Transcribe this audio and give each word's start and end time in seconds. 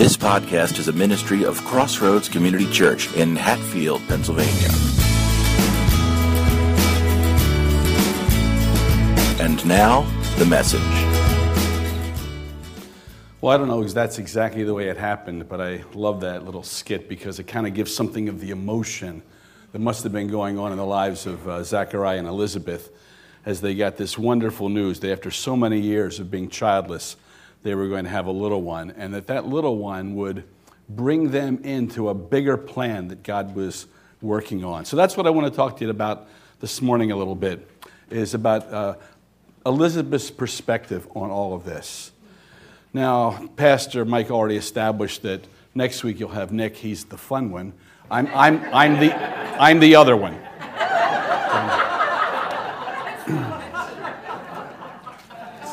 This 0.00 0.16
podcast 0.16 0.78
is 0.78 0.88
a 0.88 0.94
ministry 0.94 1.44
of 1.44 1.62
Crossroads 1.66 2.26
Community 2.26 2.64
Church 2.72 3.14
in 3.16 3.36
Hatfield, 3.36 4.00
Pennsylvania. 4.08 4.70
And 9.38 9.62
now, 9.66 10.06
the 10.38 10.46
message. 10.46 10.80
Well, 13.42 13.52
I 13.52 13.58
don't 13.58 13.68
know 13.68 13.82
if 13.82 13.92
that's 13.92 14.18
exactly 14.18 14.64
the 14.64 14.72
way 14.72 14.88
it 14.88 14.96
happened, 14.96 15.50
but 15.50 15.60
I 15.60 15.84
love 15.92 16.22
that 16.22 16.46
little 16.46 16.62
skit 16.62 17.06
because 17.06 17.38
it 17.38 17.44
kind 17.44 17.66
of 17.66 17.74
gives 17.74 17.94
something 17.94 18.30
of 18.30 18.40
the 18.40 18.52
emotion 18.52 19.20
that 19.72 19.80
must 19.80 20.02
have 20.04 20.12
been 20.12 20.28
going 20.28 20.58
on 20.58 20.72
in 20.72 20.78
the 20.78 20.86
lives 20.86 21.26
of 21.26 21.46
uh, 21.46 21.62
Zachariah 21.62 22.20
and 22.20 22.26
Elizabeth 22.26 22.90
as 23.44 23.60
they 23.60 23.74
got 23.74 23.98
this 23.98 24.16
wonderful 24.16 24.70
news 24.70 25.00
that 25.00 25.12
after 25.12 25.30
so 25.30 25.54
many 25.54 25.78
years 25.78 26.18
of 26.18 26.30
being 26.30 26.48
childless, 26.48 27.16
they 27.62 27.74
were 27.74 27.88
going 27.88 28.04
to 28.04 28.10
have 28.10 28.26
a 28.26 28.32
little 28.32 28.62
one, 28.62 28.90
and 28.92 29.14
that 29.14 29.26
that 29.26 29.46
little 29.46 29.76
one 29.76 30.14
would 30.14 30.44
bring 30.88 31.30
them 31.30 31.60
into 31.62 32.08
a 32.08 32.14
bigger 32.14 32.56
plan 32.56 33.08
that 33.08 33.22
God 33.22 33.54
was 33.54 33.86
working 34.20 34.64
on. 34.64 34.84
So 34.84 34.96
that's 34.96 35.16
what 35.16 35.26
I 35.26 35.30
want 35.30 35.52
to 35.52 35.56
talk 35.56 35.76
to 35.78 35.84
you 35.84 35.90
about 35.90 36.28
this 36.60 36.82
morning 36.82 37.12
a 37.12 37.16
little 37.16 37.34
bit, 37.34 37.68
is 38.10 38.34
about 38.34 38.72
uh, 38.72 38.94
Elizabeth's 39.64 40.30
perspective 40.30 41.06
on 41.14 41.30
all 41.30 41.54
of 41.54 41.64
this. 41.64 42.12
Now, 42.92 43.48
Pastor 43.56 44.04
Mike 44.04 44.30
already 44.30 44.56
established 44.56 45.22
that 45.22 45.46
next 45.74 46.02
week 46.02 46.18
you'll 46.18 46.30
have 46.30 46.52
Nick. 46.52 46.76
He's 46.76 47.04
the 47.04 47.18
fun 47.18 47.50
one. 47.50 47.72
I'm, 48.10 48.26
I'm, 48.34 48.64
I'm, 48.74 48.98
the, 48.98 49.14
I'm 49.14 49.78
the 49.78 49.94
other 49.96 50.16
one. 50.16 50.38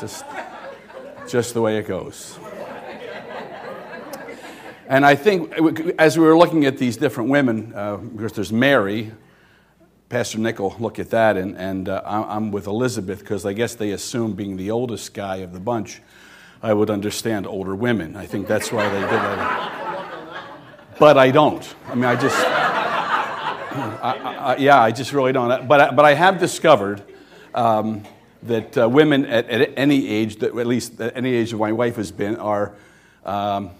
just, 0.02 0.24
just 1.28 1.54
the 1.54 1.60
way 1.60 1.78
it 1.78 1.86
goes. 1.86 2.38
And 4.88 5.04
I 5.04 5.14
think 5.14 5.52
as 5.98 6.18
we 6.18 6.24
were 6.24 6.36
looking 6.36 6.64
at 6.64 6.78
these 6.78 6.96
different 6.96 7.28
women, 7.28 7.74
uh, 7.74 7.98
because 7.98 8.32
there's 8.32 8.52
Mary, 8.52 9.12
Pastor 10.08 10.38
Nick 10.38 10.58
will 10.58 10.74
look 10.78 10.98
at 10.98 11.10
that, 11.10 11.36
and, 11.36 11.56
and 11.58 11.90
uh, 11.90 12.00
I'm 12.04 12.50
with 12.50 12.66
Elizabeth 12.66 13.18
because 13.18 13.44
I 13.44 13.52
guess 13.52 13.74
they 13.74 13.90
assume 13.90 14.32
being 14.32 14.56
the 14.56 14.70
oldest 14.70 15.12
guy 15.12 15.36
of 15.36 15.52
the 15.52 15.60
bunch, 15.60 16.00
I 16.62 16.72
would 16.72 16.88
understand 16.88 17.46
older 17.46 17.74
women. 17.74 18.16
I 18.16 18.24
think 18.24 18.48
that's 18.48 18.72
why 18.72 18.88
they 18.88 19.00
did 19.00 19.10
that. 19.10 19.74
But 20.98 21.18
I 21.18 21.30
don't. 21.30 21.74
I 21.86 21.94
mean, 21.94 22.06
I 22.06 22.16
just, 22.16 22.36
I, 22.46 24.36
I, 24.40 24.56
yeah, 24.56 24.80
I 24.80 24.90
just 24.90 25.12
really 25.12 25.32
don't. 25.32 25.68
But, 25.68 25.94
but 25.94 26.04
I 26.06 26.14
have 26.14 26.38
discovered 26.38 27.02
um, 27.54 28.04
that 28.44 28.78
uh, 28.78 28.88
women 28.88 29.26
at, 29.26 29.48
at, 29.48 29.72
any 29.76 30.08
age, 30.08 30.36
that, 30.36 30.56
at 30.56 30.66
least 30.66 31.00
at 31.00 31.16
any 31.16 31.34
age 31.34 31.52
of 31.52 31.58
my 31.58 31.72
wife 31.72 31.96
has 31.96 32.12
been, 32.12 32.36
are 32.36 32.74
um, 33.24 33.70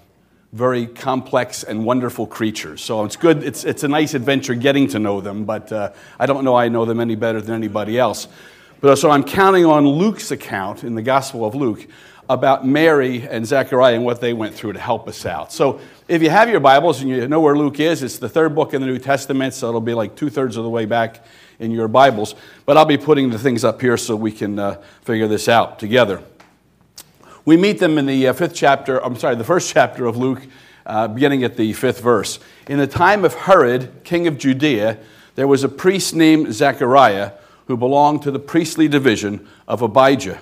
very 0.53 0.87
complex 0.87 1.63
and 1.63 1.85
wonderful 1.85 2.27
creatures. 2.27 2.81
So 2.81 3.05
it's 3.05 3.17
good, 3.17 3.45
it's, 3.45 3.65
it's 3.65 3.85
a 3.85 3.89
nice 3.89 4.15
adventure 4.15 4.55
getting 4.55 4.89
to 4.89 4.99
know 4.99 5.21
them, 5.21 5.45
but 5.45 5.71
uh, 5.71 5.93
I 6.19 6.27
don't 6.27 6.45
know 6.45 6.57
I 6.57 6.69
know 6.69 6.85
them 6.85 7.01
any 7.01 7.17
better 7.17 7.41
than 7.41 7.55
anybody 7.55 7.99
else. 7.99 8.29
But 8.81 8.97
so 8.97 9.11
I'm 9.11 9.25
counting 9.25 9.65
on 9.65 9.87
Luke's 9.87 10.31
account 10.31 10.85
in 10.85 10.95
the 10.95 11.03
Gospel 11.03 11.45
of 11.45 11.55
Luke 11.55 11.87
about 12.31 12.67
Mary 12.67 13.27
and 13.27 13.47
Zechariah 13.47 13.95
and 13.95 14.05
what 14.05 14.21
they 14.21 14.33
went 14.33 14.55
through 14.55 14.75
to 14.75 14.79
help 14.79 15.09
us 15.09 15.27
out. 15.27 15.53
So 15.53 15.81
if 16.09 16.23
you 16.23 16.31
have 16.31 16.49
your 16.49 16.61
Bibles 16.61 17.03
and 17.03 17.11
you 17.11 17.29
know 17.29 17.41
where 17.41 17.55
Luke 17.55 17.79
is, 17.79 18.03
it's 18.03 18.19
the 18.19 18.31
third 18.31 18.55
book 18.55 18.73
in 18.73 18.81
the 18.81 18.87
New 18.87 18.99
Testament, 18.99 19.53
so 19.53 19.69
it'll 19.69 19.83
be 19.83 19.93
like 19.93 20.17
two 20.17 20.31
thirds 20.31 20.57
of 20.57 20.65
the 20.65 20.71
way 20.71 20.87
back 20.87 21.23
in 21.59 21.71
your 21.71 21.87
Bibles. 21.87 22.35
But 22.65 22.79
I'll 22.79 22.87
be 22.87 22.97
putting 22.97 23.29
the 23.29 23.39
things 23.39 23.63
up 23.63 23.81
here 23.81 23.99
so 23.99 24.17
we 24.17 24.33
can 24.33 24.59
uh, 24.59 24.83
figure 25.03 25.29
this 25.29 25.49
out 25.51 25.79
together. 25.79 26.23
We 27.45 27.59
meet 27.59 27.79
them 27.79 27.99
in 27.99 28.07
the 28.07 28.29
uh, 28.29 28.33
fifth 28.33 28.55
chapter, 28.55 29.05
I'm 29.05 29.17
sorry, 29.17 29.37
the 29.37 29.45
first 29.45 29.73
chapter 29.73 30.07
of 30.07 30.17
Luke, 30.17 30.47
uh, 30.87 31.09
beginning 31.09 31.45
at 31.45 31.59
the 31.59 31.75
fifth 31.75 32.01
verse. 32.01 32.39
In 32.69 32.79
the 32.79 32.87
time 32.87 33.25
of 33.27 33.35
Herod, 33.35 33.91
king 34.05 34.27
of 34.27 34.39
Judea, 34.39 34.99
there 35.35 35.47
was 35.47 35.63
a 35.63 35.69
priest 35.69 36.15
named 36.15 36.55
Zechariah 36.55 37.33
who 37.67 37.77
belonged 37.77 38.23
to 38.23 38.31
the 38.31 38.39
priestly 38.39 38.89
division 38.89 39.47
of 39.69 39.83
Abijah. 39.83 40.41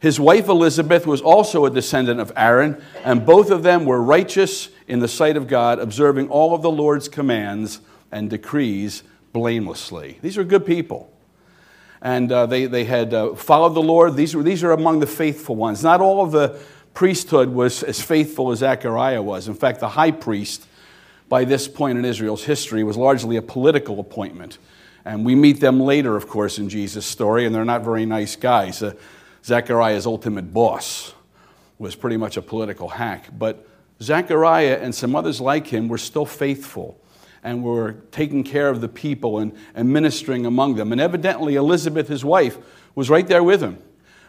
His 0.00 0.20
wife 0.20 0.48
Elizabeth 0.48 1.06
was 1.06 1.20
also 1.20 1.64
a 1.64 1.70
descendant 1.70 2.20
of 2.20 2.32
Aaron, 2.36 2.82
and 3.04 3.24
both 3.24 3.50
of 3.50 3.62
them 3.62 3.84
were 3.84 4.00
righteous 4.00 4.68
in 4.86 5.00
the 5.00 5.08
sight 5.08 5.36
of 5.36 5.48
God, 5.48 5.78
observing 5.78 6.28
all 6.28 6.54
of 6.54 6.62
the 6.62 6.70
Lord's 6.70 7.08
commands 7.08 7.80
and 8.12 8.28
decrees 8.30 9.02
blamelessly. 9.32 10.18
These 10.22 10.38
are 10.38 10.44
good 10.44 10.66
people. 10.66 11.12
And 12.02 12.30
uh, 12.30 12.46
they, 12.46 12.66
they 12.66 12.84
had 12.84 13.14
uh, 13.14 13.34
followed 13.34 13.74
the 13.74 13.82
Lord. 13.82 14.16
These, 14.16 14.36
were, 14.36 14.42
these 14.42 14.62
are 14.62 14.72
among 14.72 15.00
the 15.00 15.06
faithful 15.06 15.56
ones. 15.56 15.82
Not 15.82 16.00
all 16.00 16.22
of 16.22 16.30
the 16.30 16.60
priesthood 16.94 17.48
was 17.48 17.82
as 17.82 18.00
faithful 18.00 18.52
as 18.52 18.60
Zechariah 18.60 19.22
was. 19.22 19.48
In 19.48 19.54
fact, 19.54 19.80
the 19.80 19.88
high 19.88 20.10
priest, 20.10 20.66
by 21.28 21.44
this 21.44 21.68
point 21.68 21.98
in 21.98 22.04
Israel's 22.04 22.44
history, 22.44 22.84
was 22.84 22.96
largely 22.96 23.36
a 23.36 23.42
political 23.42 23.98
appointment. 23.98 24.58
And 25.04 25.24
we 25.24 25.34
meet 25.34 25.60
them 25.60 25.80
later, 25.80 26.16
of 26.16 26.28
course, 26.28 26.58
in 26.58 26.68
Jesus' 26.68 27.06
story, 27.06 27.46
and 27.46 27.54
they're 27.54 27.64
not 27.64 27.82
very 27.82 28.06
nice 28.06 28.36
guys. 28.36 28.82
Uh, 28.82 28.94
Zechariah's 29.46 30.06
ultimate 30.06 30.52
boss 30.52 31.14
was 31.78 31.94
pretty 31.94 32.16
much 32.16 32.36
a 32.36 32.42
political 32.42 32.88
hack. 32.88 33.28
But 33.38 33.64
Zechariah 34.02 34.80
and 34.82 34.92
some 34.92 35.14
others 35.14 35.40
like 35.40 35.68
him 35.68 35.86
were 35.86 35.98
still 35.98 36.26
faithful 36.26 37.00
and 37.44 37.62
were 37.62 37.92
taking 38.10 38.42
care 38.42 38.68
of 38.68 38.80
the 38.80 38.88
people 38.88 39.38
and, 39.38 39.56
and 39.76 39.88
ministering 39.88 40.46
among 40.46 40.74
them. 40.74 40.90
And 40.90 41.00
evidently, 41.00 41.54
Elizabeth, 41.54 42.08
his 42.08 42.24
wife, 42.24 42.58
was 42.96 43.08
right 43.08 43.24
there 43.24 43.44
with 43.44 43.62
him, 43.62 43.78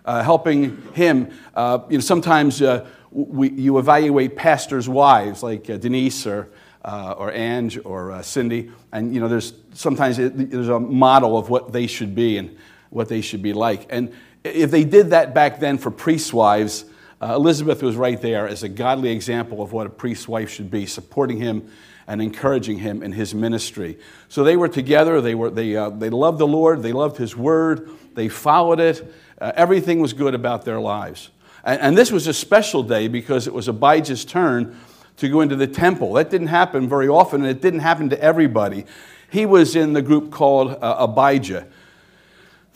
uh, 0.06 0.22
helping 0.22 0.84
him. 0.94 1.32
Uh, 1.56 1.80
you 1.90 1.98
know, 1.98 2.02
sometimes 2.02 2.62
uh, 2.62 2.86
we, 3.10 3.50
you 3.50 3.80
evaluate 3.80 4.36
pastors' 4.36 4.88
wives, 4.88 5.42
like 5.42 5.68
uh, 5.68 5.78
Denise 5.78 6.28
or, 6.28 6.50
uh, 6.86 7.16
or 7.18 7.32
Ange 7.32 7.80
or 7.84 8.12
uh, 8.12 8.22
Cindy, 8.22 8.72
and 8.92 9.16
you 9.16 9.20
know, 9.20 9.28
there's 9.28 9.54
sometimes 9.74 10.20
it, 10.20 10.52
there's 10.52 10.70
a 10.70 10.80
model 10.80 11.40
of 11.40 11.50
what 11.50 11.72
they 11.72 11.88
should 11.88 12.14
be 12.14 12.38
and 12.38 12.56
what 12.92 13.10
they 13.10 13.22
should 13.22 13.42
be 13.42 13.54
like. 13.54 13.88
And 13.90 14.14
if 14.56 14.72
they 14.72 14.84
did 14.84 15.12
that 15.12 15.34
back 15.34 15.60
then 15.60 15.78
for 15.78 15.92
priest's 15.92 16.34
wives, 16.34 16.86
Elizabeth 17.22 17.82
was 17.82 17.96
right 17.96 18.22
there 18.22 18.48
as 18.48 18.64
a 18.64 18.70
godly 18.70 19.10
example 19.10 19.62
of 19.62 19.72
what 19.72 19.88
a 19.88 19.90
priest's 19.90 20.28
wife 20.28 20.50
should 20.50 20.70
be, 20.70 20.86
supporting 20.86 21.38
him 21.38 21.70
and 22.08 22.22
encouraging 22.22 22.80
him 22.80 23.04
in 23.04 23.12
his 23.12 23.36
ministry. 23.36 23.98
So 24.30 24.44
they 24.44 24.56
were 24.56 24.70
together. 24.70 25.20
They, 25.20 25.36
were, 25.36 25.50
they, 25.50 25.76
uh, 25.76 25.90
they 25.90 26.10
loved 26.10 26.40
the 26.40 26.48
Lord. 26.48 26.82
They 26.82 26.94
loved 26.94 27.18
his 27.18 27.36
word. 27.36 27.90
They 28.14 28.30
followed 28.30 28.80
it. 28.80 29.14
Uh, 29.40 29.52
everything 29.56 30.00
was 30.00 30.14
good 30.14 30.34
about 30.34 30.64
their 30.64 30.80
lives. 30.80 31.30
And, 31.64 31.82
and, 31.82 31.98
this 31.98 32.12
was 32.12 32.28
a 32.28 32.34
special 32.34 32.82
day 32.82 33.10
because 33.10 33.46
it 33.46 33.54
was 33.54 33.68
Abijah's 33.68 34.24
turn 34.24 34.80
to 35.18 35.28
go 35.28 35.42
into 35.42 35.56
the 35.56 35.68
temple. 35.68 36.14
That 36.14 36.30
didn't 36.30 36.48
happen 36.48 36.88
very 36.88 37.10
often, 37.10 37.42
and 37.42 37.50
it 37.50 37.62
didn't 37.62 37.82
happen 37.82 38.10
to 38.10 38.22
everybody. 38.22 38.86
He 39.30 39.46
was 39.46 39.76
in 39.76 39.94
the 39.94 40.02
group 40.02 40.32
called 40.32 40.78
uh, 40.82 40.96
Abijah. 41.00 41.68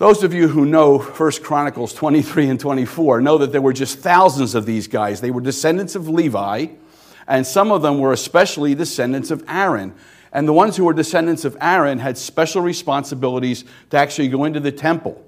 Those 0.01 0.23
of 0.23 0.33
you 0.33 0.47
who 0.47 0.65
know 0.65 0.97
1 0.97 1.31
Chronicles 1.43 1.93
23 1.93 2.49
and 2.49 2.59
24 2.59 3.21
know 3.21 3.37
that 3.37 3.51
there 3.51 3.61
were 3.61 3.71
just 3.71 3.99
thousands 3.99 4.55
of 4.55 4.65
these 4.65 4.87
guys. 4.87 5.21
They 5.21 5.29
were 5.29 5.41
descendants 5.41 5.93
of 5.93 6.09
Levi 6.09 6.69
and 7.27 7.45
some 7.45 7.71
of 7.71 7.83
them 7.83 7.99
were 7.99 8.11
especially 8.11 8.73
descendants 8.73 9.29
of 9.29 9.43
Aaron. 9.47 9.93
And 10.33 10.47
the 10.47 10.53
ones 10.53 10.75
who 10.75 10.85
were 10.85 10.93
descendants 10.93 11.45
of 11.45 11.55
Aaron 11.61 11.99
had 11.99 12.17
special 12.17 12.63
responsibilities 12.63 13.63
to 13.91 13.97
actually 13.97 14.29
go 14.29 14.45
into 14.45 14.59
the 14.59 14.71
temple. 14.71 15.23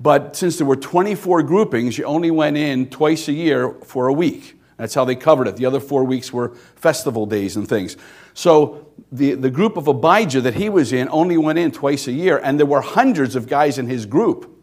But 0.00 0.34
since 0.34 0.56
there 0.56 0.66
were 0.66 0.74
24 0.74 1.44
groupings, 1.44 1.96
you 1.98 2.04
only 2.04 2.32
went 2.32 2.56
in 2.56 2.90
twice 2.90 3.28
a 3.28 3.32
year 3.32 3.70
for 3.84 4.08
a 4.08 4.12
week. 4.12 4.57
That's 4.78 4.94
how 4.94 5.04
they 5.04 5.16
covered 5.16 5.48
it. 5.48 5.56
The 5.56 5.66
other 5.66 5.80
four 5.80 6.04
weeks 6.04 6.32
were 6.32 6.54
festival 6.76 7.26
days 7.26 7.56
and 7.56 7.68
things. 7.68 7.96
So 8.32 8.86
the, 9.10 9.34
the 9.34 9.50
group 9.50 9.76
of 9.76 9.88
Abijah 9.88 10.40
that 10.42 10.54
he 10.54 10.68
was 10.68 10.92
in 10.92 11.08
only 11.10 11.36
went 11.36 11.58
in 11.58 11.72
twice 11.72 12.06
a 12.06 12.12
year, 12.12 12.38
and 12.38 12.58
there 12.58 12.66
were 12.66 12.80
hundreds 12.80 13.36
of 13.36 13.48
guys 13.48 13.78
in 13.78 13.88
his 13.88 14.06
group. 14.06 14.54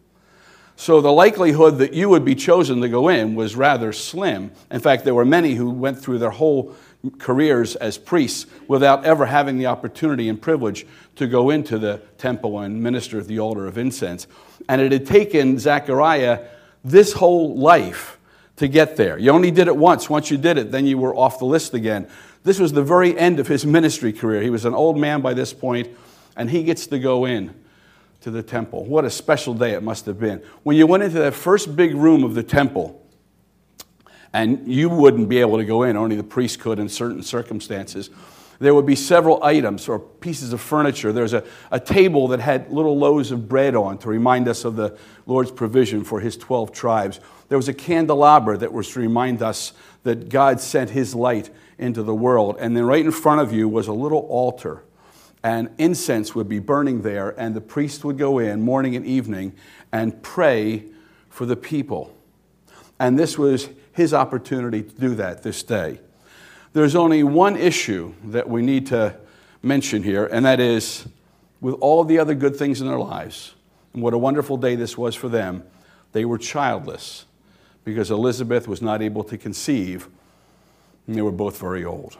So 0.77 1.01
the 1.01 1.11
likelihood 1.11 1.77
that 1.77 1.93
you 1.93 2.09
would 2.09 2.25
be 2.25 2.35
chosen 2.35 2.81
to 2.81 2.89
go 2.89 3.09
in 3.09 3.35
was 3.35 3.55
rather 3.55 3.93
slim. 3.93 4.51
In 4.71 4.79
fact, 4.79 5.03
there 5.03 5.15
were 5.15 5.25
many 5.25 5.53
who 5.53 5.69
went 5.69 5.99
through 5.99 6.19
their 6.19 6.31
whole 6.31 6.75
careers 7.17 7.75
as 7.75 7.97
priests 7.97 8.45
without 8.67 9.05
ever 9.05 9.25
having 9.25 9.57
the 9.57 9.67
opportunity 9.67 10.27
and 10.27 10.41
privilege 10.41 10.85
to 11.15 11.27
go 11.27 11.49
into 11.49 11.77
the 11.77 12.01
temple 12.17 12.59
and 12.59 12.81
minister 12.81 13.19
at 13.19 13.27
the 13.27 13.39
altar 13.39 13.67
of 13.67 13.77
incense. 13.77 14.27
And 14.67 14.81
it 14.81 14.91
had 14.91 15.05
taken 15.05 15.59
Zechariah 15.59 16.45
this 16.83 17.13
whole 17.13 17.55
life 17.57 18.17
to 18.57 18.67
get 18.67 18.95
there. 18.95 19.17
You 19.17 19.31
only 19.31 19.51
did 19.51 19.67
it 19.67 19.75
once. 19.75 20.09
Once 20.09 20.31
you 20.31 20.37
did 20.37 20.57
it, 20.57 20.71
then 20.71 20.85
you 20.85 20.97
were 20.97 21.15
off 21.15 21.39
the 21.39 21.45
list 21.45 21.73
again. 21.73 22.07
This 22.43 22.59
was 22.59 22.71
the 22.71 22.83
very 22.83 23.17
end 23.17 23.39
of 23.39 23.47
his 23.47 23.65
ministry 23.77 24.13
career. 24.13 24.41
He 24.41 24.49
was 24.49 24.65
an 24.65 24.73
old 24.73 24.97
man 24.97 25.21
by 25.21 25.33
this 25.33 25.53
point, 25.53 25.89
and 26.35 26.49
he 26.49 26.63
gets 26.63 26.87
to 26.87 26.99
go 26.99 27.25
in 27.25 27.53
to 28.21 28.31
the 28.31 28.43
temple. 28.43 28.85
What 28.85 29.05
a 29.05 29.09
special 29.09 29.53
day 29.53 29.71
it 29.71 29.83
must 29.83 30.05
have 30.05 30.19
been. 30.19 30.41
When 30.63 30.77
you 30.77 30.87
went 30.87 31.03
into 31.03 31.19
that 31.19 31.33
first 31.33 31.75
big 31.75 31.95
room 31.95 32.23
of 32.23 32.33
the 32.33 32.43
temple, 32.43 33.01
and 34.33 34.67
you 34.67 34.89
wouldn't 34.89 35.29
be 35.29 35.39
able 35.39 35.57
to 35.57 35.63
go 35.63 35.83
in, 35.83 35.95
only 35.95 36.17
the 36.17 36.23
priest 36.23 36.59
could 36.59 36.77
in 36.77 36.89
certain 36.89 37.23
circumstances. 37.23 38.09
There 38.59 38.73
would 38.73 38.85
be 38.85 38.95
several 38.95 39.43
items 39.43 39.87
or 39.87 39.99
pieces 39.99 40.53
of 40.53 40.59
furniture. 40.59 41.13
There's 41.13 41.33
a, 41.33 41.43
a 41.71 41.79
table 41.79 42.27
that 42.29 42.39
had 42.39 42.71
little 42.71 42.97
loaves 42.97 43.31
of 43.31 43.47
bread 43.47 43.75
on 43.75 43.97
to 43.99 44.09
remind 44.09 44.47
us 44.47 44.65
of 44.65 44.75
the 44.75 44.97
Lord's 45.25 45.51
provision 45.51 46.03
for 46.03 46.19
his 46.19 46.35
12 46.35 46.71
tribes. 46.71 47.19
There 47.47 47.57
was 47.57 47.67
a 47.67 47.73
candelabra 47.73 48.57
that 48.57 48.73
was 48.73 48.89
to 48.91 48.99
remind 48.99 49.41
us 49.41 49.73
that 50.03 50.29
God 50.29 50.59
sent 50.59 50.91
his 50.91 51.13
light 51.13 51.49
into 51.77 52.03
the 52.03 52.15
world. 52.15 52.57
And 52.59 52.75
then 52.75 52.85
right 52.85 53.03
in 53.03 53.11
front 53.11 53.41
of 53.41 53.53
you 53.53 53.67
was 53.67 53.87
a 53.87 53.93
little 53.93 54.19
altar. 54.29 54.83
And 55.43 55.69
incense 55.77 56.33
would 56.33 56.49
be 56.49 56.57
burning 56.57 57.03
there, 57.03 57.29
and 57.39 57.55
the 57.55 57.61
priest 57.61 58.03
would 58.03 58.17
go 58.17 58.39
in 58.39 58.61
morning 58.61 58.95
and 58.95 59.05
evening 59.05 59.53
and 59.91 60.23
pray 60.23 60.85
for 61.29 61.45
the 61.45 61.55
people. 61.55 62.15
And 62.99 63.19
this 63.19 63.37
was 63.37 63.69
his 63.91 64.13
opportunity 64.13 64.81
to 64.81 64.95
do 64.95 65.15
that 65.15 65.43
this 65.43 65.61
day. 65.61 65.99
There's 66.73 66.95
only 66.95 67.23
one 67.23 67.55
issue 67.55 68.15
that 68.25 68.49
we 68.49 68.63
need 68.63 68.87
to 68.87 69.17
mention 69.61 70.01
here, 70.01 70.25
and 70.25 70.45
that 70.45 70.59
is 70.59 71.07
with 71.61 71.75
all 71.75 72.03
the 72.03 72.17
other 72.17 72.33
good 72.33 72.55
things 72.55 72.81
in 72.81 72.87
their 72.87 72.99
lives, 72.99 73.53
and 73.93 74.01
what 74.01 74.13
a 74.13 74.17
wonderful 74.17 74.57
day 74.57 74.75
this 74.75 74.97
was 74.97 75.13
for 75.15 75.29
them, 75.29 75.63
they 76.11 76.25
were 76.25 76.37
childless 76.37 77.25
because 77.85 78.11
Elizabeth 78.11 78.67
was 78.67 78.81
not 78.81 79.01
able 79.01 79.23
to 79.23 79.37
conceive, 79.37 80.09
and 81.07 81.15
they 81.15 81.21
were 81.21 81.31
both 81.31 81.57
very 81.59 81.85
old. 81.85 82.17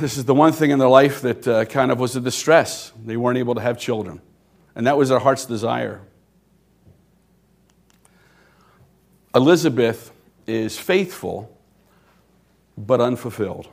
This 0.00 0.18
is 0.18 0.24
the 0.24 0.34
one 0.34 0.52
thing 0.52 0.70
in 0.70 0.80
their 0.80 0.88
life 0.88 1.20
that 1.22 1.46
uh, 1.46 1.64
kind 1.66 1.92
of 1.92 2.00
was 2.00 2.16
a 2.16 2.20
distress. 2.20 2.92
They 3.04 3.16
weren't 3.16 3.38
able 3.38 3.54
to 3.54 3.60
have 3.60 3.78
children, 3.78 4.20
and 4.74 4.86
that 4.86 4.98
was 4.98 5.08
their 5.08 5.20
heart's 5.20 5.46
desire. 5.46 6.00
Elizabeth 9.34 10.12
is 10.46 10.78
faithful 10.78 11.56
but 12.76 13.00
unfulfilled. 13.00 13.68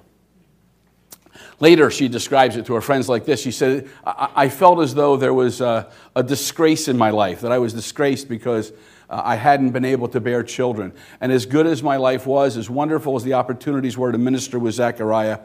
Later, 1.60 1.92
she 1.92 2.08
describes 2.08 2.56
it 2.56 2.66
to 2.66 2.74
her 2.74 2.82
friends 2.82 3.08
like 3.08 3.26
this. 3.26 3.42
She 3.42 3.52
said, 3.52 3.90
I, 4.06 4.30
I 4.36 4.50
felt 4.50 4.80
as 4.80 4.96
though 4.96 5.18
there 5.18 5.34
was 5.34 5.62
a, 5.62 5.92
a, 6.16 6.24
disgrace 6.24 6.88
in 6.88 6.98
my 6.98 7.10
life, 7.12 7.42
that 7.42 7.52
I 7.52 7.58
was 7.58 7.74
disgraced 7.74 8.28
because 8.30 8.72
uh, 9.10 9.22
I 9.24 9.36
hadn't 9.36 9.72
been 9.72 9.86
able 9.86 10.08
to 10.10 10.20
bear 10.20 10.44
children. 10.44 10.94
And 11.20 11.32
as 11.32 11.46
good 11.46 11.68
as 11.68 11.84
my 11.84 11.98
life 11.98 12.26
was, 12.26 12.58
as 12.58 12.70
wonderful 12.70 13.16
as 13.16 13.24
the 13.24 13.34
opportunities 13.34 13.98
were 13.98 14.12
to 14.12 14.18
minister 14.18 14.58
with 14.60 14.76
Zechariah, 14.76 15.40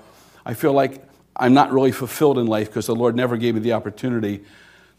I 0.44 0.54
feel 0.54 0.72
like 0.72 1.02
I'm 1.36 1.54
not 1.54 1.72
really 1.72 1.92
fulfilled 1.92 2.38
in 2.38 2.46
life 2.46 2.68
because 2.68 2.86
the 2.86 2.94
Lord 2.94 3.14
never 3.14 3.36
gave 3.36 3.54
me 3.54 3.60
the 3.60 3.72
opportunity 3.72 4.44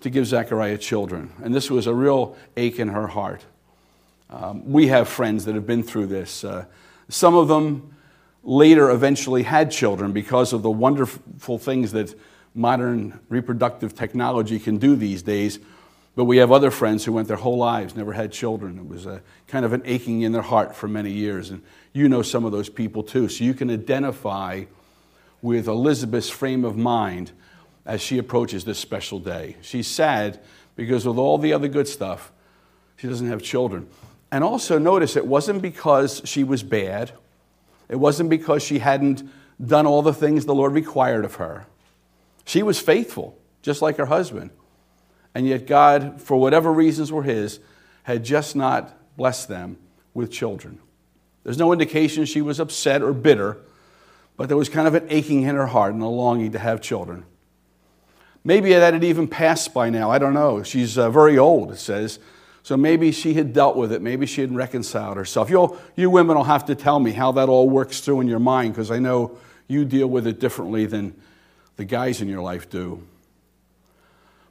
to 0.01 0.09
give 0.09 0.27
Zechariah 0.27 0.77
children. 0.77 1.31
And 1.43 1.53
this 1.53 1.71
was 1.71 1.87
a 1.87 1.93
real 1.93 2.37
ache 2.55 2.79
in 2.79 2.89
her 2.89 3.07
heart. 3.07 3.43
Um, 4.29 4.69
we 4.69 4.87
have 4.87 5.07
friends 5.07 5.45
that 5.45 5.55
have 5.55 5.65
been 5.65 5.83
through 5.83 6.07
this. 6.07 6.43
Uh, 6.43 6.65
some 7.09 7.35
of 7.35 7.47
them 7.47 7.95
later 8.47 8.89
eventually 8.89 9.43
had 9.43 9.69
children 9.69 10.13
because 10.13 10.53
of 10.53 10.61
the 10.61 10.71
wonderful 10.71 11.59
things 11.59 11.91
that 11.91 12.17
modern 12.55 13.19
reproductive 13.27 13.93
technology 13.93 14.57
can 14.57 14.77
do 14.77 14.95
these 14.95 15.21
days. 15.21 15.59
But 16.15 16.23
we 16.23 16.37
have 16.37 16.49
other 16.49 16.71
friends 16.71 17.03
who 17.03 17.11
went 17.11 17.27
their 17.27 17.37
whole 17.37 17.57
lives, 17.57 17.93
never 17.93 18.13
had 18.13 18.31
children. 18.31 18.79
It 18.79 18.87
was 18.87 19.05
a, 19.05 19.21
kind 19.49 19.65
of 19.65 19.73
an 19.73 19.81
aching 19.83 20.21
in 20.21 20.31
their 20.31 20.41
heart 20.41 20.75
for 20.75 20.87
many 20.87 21.11
years. 21.11 21.49
And 21.49 21.61
you 21.91 22.07
know 22.07 22.21
some 22.21 22.45
of 22.45 22.53
those 22.53 22.69
people 22.69 23.03
too. 23.03 23.27
So 23.27 23.43
you 23.43 23.53
can 23.53 23.69
identify 23.69 24.63
with 25.41 25.67
Elizabeth's 25.67 26.29
frame 26.29 26.63
of 26.63 26.77
mind 26.77 27.33
as 27.85 28.01
she 28.01 28.17
approaches 28.17 28.63
this 28.63 28.79
special 28.79 29.19
day. 29.19 29.57
She's 29.61 29.87
sad 29.87 30.39
because, 30.77 31.05
with 31.05 31.17
all 31.17 31.37
the 31.37 31.51
other 31.51 31.67
good 31.67 31.87
stuff, 31.87 32.31
she 32.95 33.07
doesn't 33.07 33.27
have 33.27 33.43
children. 33.43 33.87
And 34.31 34.43
also 34.43 34.79
notice 34.79 35.15
it 35.17 35.27
wasn't 35.27 35.61
because 35.61 36.21
she 36.25 36.43
was 36.43 36.63
bad, 36.63 37.11
it 37.89 37.95
wasn't 37.95 38.29
because 38.29 38.63
she 38.63 38.79
hadn't 38.79 39.23
done 39.63 39.85
all 39.85 40.01
the 40.01 40.13
things 40.13 40.45
the 40.45 40.55
Lord 40.55 40.73
required 40.73 41.25
of 41.25 41.35
her. 41.35 41.65
She 42.45 42.63
was 42.63 42.79
faithful, 42.79 43.37
just 43.61 43.81
like 43.81 43.97
her 43.97 44.05
husband. 44.05 44.51
And 45.33 45.47
yet, 45.47 45.67
God, 45.67 46.21
for 46.21 46.37
whatever 46.37 46.71
reasons 46.71 47.11
were 47.11 47.23
His, 47.23 47.59
had 48.03 48.23
just 48.23 48.55
not 48.55 48.97
blessed 49.17 49.47
them 49.49 49.77
with 50.13 50.31
children. 50.31 50.79
There's 51.43 51.57
no 51.57 51.71
indication 51.71 52.25
she 52.25 52.41
was 52.41 52.59
upset 52.59 53.01
or 53.01 53.13
bitter, 53.13 53.57
but 54.35 54.47
there 54.47 54.57
was 54.57 54.69
kind 54.69 54.87
of 54.87 54.95
an 54.95 55.07
aching 55.09 55.43
in 55.43 55.55
her 55.55 55.67
heart 55.67 55.93
and 55.93 56.01
a 56.01 56.07
longing 56.07 56.51
to 56.53 56.59
have 56.59 56.81
children. 56.81 57.25
Maybe 58.43 58.73
that 58.73 58.93
had 58.93 59.03
even 59.03 59.27
passed 59.27 59.73
by 59.73 59.89
now. 59.89 60.09
I 60.09 60.19
don't 60.19 60.33
know. 60.33 60.63
She's 60.63 60.97
uh, 60.97 61.09
very 61.09 61.37
old, 61.37 61.71
it 61.71 61.77
says. 61.77 62.19
So 62.67 62.75
maybe 62.75 63.13
she 63.13 63.33
had 63.33 63.53
dealt 63.53 63.77
with 63.77 63.93
it. 63.93 64.01
Maybe 64.01 64.25
she 64.25 64.41
had 64.41 64.53
reconciled 64.53 65.15
herself. 65.15 65.49
You'll, 65.49 65.77
you 65.95 66.09
women 66.09 66.35
will 66.35 66.43
have 66.43 66.65
to 66.65 66.75
tell 66.75 66.99
me 66.99 67.13
how 67.13 67.31
that 67.31 67.47
all 67.47 67.69
works 67.69 68.01
through 68.01 68.19
in 68.19 68.27
your 68.27 68.39
mind 68.39 68.73
because 68.73 68.91
I 68.91 68.99
know 68.99 69.37
you 69.69 69.85
deal 69.85 70.07
with 70.07 70.27
it 70.27 70.41
differently 70.41 70.85
than 70.85 71.15
the 71.77 71.85
guys 71.85 72.19
in 72.19 72.27
your 72.27 72.41
life 72.41 72.69
do. 72.69 73.07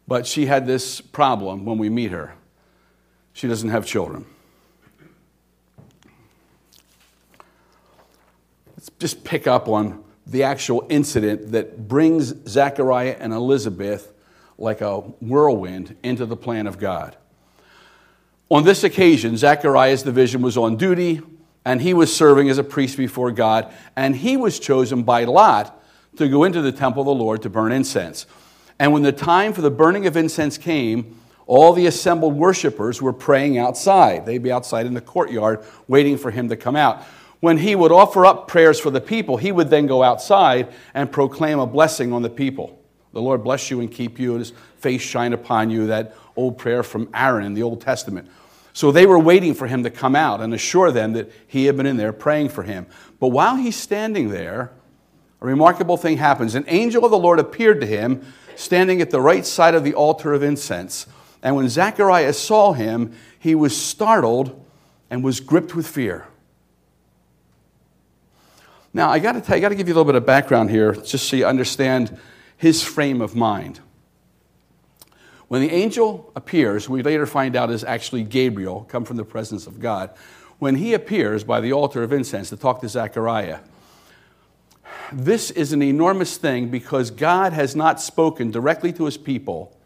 But 0.09 0.27
she 0.27 0.47
had 0.47 0.67
this 0.67 1.03
problem 1.03 1.67
when 1.67 1.77
we 1.77 1.91
meet 1.91 2.11
her. 2.11 2.33
She 3.35 3.49
doesn't 3.49 3.69
have 3.69 3.85
children. 3.85 4.25
Let's 8.79 8.91
just 8.99 9.25
pick 9.25 9.47
up 9.47 9.69
on 9.69 10.03
the 10.27 10.45
actual 10.45 10.87
incident 10.89 11.53
that 11.53 11.87
brings 11.87 12.33
Zechariah 12.49 13.19
and 13.21 13.35
Elizabeth 13.35 14.11
like 14.57 14.81
a 14.81 15.01
whirlwind 15.01 15.99
into 16.03 16.25
the 16.25 16.37
plan 16.39 16.67
of 16.67 16.79
God. 16.79 17.15
On 18.49 18.63
this 18.63 18.85
occasion, 18.85 19.37
Zechariah's 19.37 20.05
division 20.05 20.41
was 20.41 20.57
on 20.57 20.77
duty, 20.77 21.21
and 21.65 21.83
he 21.83 21.93
was 21.93 22.15
serving 22.15 22.49
as 22.49 22.59
a 22.59 22.65
priest 22.65 22.97
before 22.97 23.33
God, 23.33 23.75
and 23.97 24.15
he 24.15 24.37
was 24.37 24.61
chosen 24.61 25.03
by 25.03 25.25
Lot 25.25 25.83
to 26.17 26.29
go 26.29 26.45
into 26.45 26.63
the 26.63 26.71
temple 26.71 27.03
of 27.03 27.07
the 27.07 27.25
Lord 27.25 27.43
to 27.43 27.51
burn 27.51 27.73
incense. 27.73 28.25
And 28.79 28.93
when 28.93 29.03
the 29.03 29.11
time 29.11 29.53
for 29.53 29.63
the 29.63 29.71
burning 29.71 30.07
of 30.07 30.17
incense 30.17 30.59
came, 30.59 31.19
all 31.47 31.73
the 31.73 31.87
assembled 31.87 32.37
worshippers 32.37 33.03
were 33.03 33.13
praying 33.13 33.59
outside. 33.59 34.27
They'd 34.27 34.43
be 34.43 34.53
outside 34.53 34.87
in 34.87 34.95
the 34.95 35.01
courtyard 35.01 35.65
waiting 35.89 36.17
for 36.17 36.31
him 36.31 36.49
to 36.49 36.57
come 36.57 36.77
out. 36.77 37.03
When 37.41 37.59
he 37.59 37.75
would 37.75 37.93
offer 37.93 38.25
up 38.25 38.47
prayers 38.47 38.79
for 38.79 38.91
the 38.91 39.01
people, 39.01 39.37
he 39.39 39.51
would 39.51 39.71
then 39.71 39.87
go 39.87 40.05
outside 40.05 40.73
and 40.95 41.11
proclaim 41.11 41.59
a 41.59 41.67
blessing 41.67 42.13
on 42.13 42.23
the 42.23 42.31
people. 42.31 42.81
The 43.13 43.23
Lord 43.23 43.43
bless 43.43 43.71
you 43.71 43.81
and 43.81 43.91
keep 43.91 44.19
you, 44.19 44.33
and 44.33 44.41
his 44.41 44.53
face 44.79 45.03
shine 45.03 45.33
upon 45.33 45.71
you. 45.71 45.87
That 45.87 46.15
old 46.37 46.59
prayer 46.59 46.83
from 46.83 47.09
Aaron 47.15 47.45
in 47.45 47.55
the 47.55 47.63
Old 47.63 47.81
Testament. 47.81 48.29
So 48.73 48.93
they 48.93 49.07
were 49.07 49.19
waiting 49.19 49.55
for 49.55 49.67
him 49.67 49.85
to 49.85 49.91
come 49.91 50.15
out 50.15 50.43
and 50.43 50.53
assure 50.53 50.93
them 50.93 51.15
that 51.15 51.33
he 51.47 51.65
had 51.65 51.79
been 51.79 51.87
in 51.87 51.97
there 51.97 52.13
praying 52.13 52.51
for 52.51 52.63
him. 52.63 52.87
But 53.19 53.29
while 53.29 53.57
he's 53.57 53.77
standing 53.77 54.29
there, 54.29 54.71
a 55.41 55.47
remarkable 55.47 55.97
thing 55.97 56.19
happens. 56.19 56.55
An 56.55 56.65
angel 56.69 57.05
of 57.05 57.11
the 57.11 57.19
Lord 57.19 57.39
appeared 57.39 57.81
to 57.81 57.87
him, 57.87 58.23
standing 58.55 59.01
at 59.01 59.11
the 59.11 59.21
right 59.21 59.47
side 59.47 59.75
of 59.75 59.83
the 59.83 59.95
altar 59.95 60.35
of 60.35 60.43
incense. 60.43 61.07
And 61.43 61.57
when 61.57 61.69
Zacharias 61.69 62.39
saw 62.39 62.75
him, 62.75 63.15
he 63.39 63.55
was 63.55 63.75
startled 63.75 64.63
and 65.09 65.25
was 65.25 65.41
gripped 65.41 65.75
with 65.75 65.87
fear. 65.87 66.27
Now, 68.93 69.11
I 69.11 69.19
got 69.19 69.33
to 69.33 69.41
tell 69.41 69.57
you, 69.57 69.61
I 69.61 69.63
got 69.63 69.69
to 69.71 69.75
give 69.75 69.89
you 69.89 69.95
a 69.95 69.97
little 69.97 70.11
bit 70.11 70.17
of 70.17 70.27
background 70.27 70.71
here, 70.71 70.93
just 70.93 71.29
so 71.29 71.37
you 71.37 71.47
understand 71.47 72.19
his 72.57 72.83
frame 72.83 73.21
of 73.21 73.35
mind. 73.35 73.81
When 75.49 75.61
the 75.61 75.71
angel 75.71 76.33
appears, 76.35 76.89
we 76.89 77.03
later 77.03 77.27
find 77.27 77.55
out 77.55 77.71
is 77.71 77.85
actually 77.85 78.25
Gabriel, 78.25 78.87
come 78.89 79.05
from 79.05 79.17
the 79.17 79.25
presence 79.25 79.67
of 79.67 79.79
God. 79.79 80.11
When 80.59 80.77
he 80.77 80.95
appears 80.95 81.45
by 81.45 81.61
the 81.61 81.73
altar 81.73 82.03
of 82.03 82.13
incense 82.13 82.49
to 82.49 82.57
talk 82.57 82.81
to 82.81 82.89
Zechariah, 82.89 83.61
this 85.13 85.51
is 85.53 85.73
an 85.73 85.83
enormous 85.83 86.37
thing 86.37 86.69
because 86.69 87.11
God 87.11 87.53
has 87.53 87.77
not 87.77 88.01
spoken 88.01 88.51
directly 88.51 88.93
to 88.95 89.05
his 89.05 89.17
people 89.17 89.77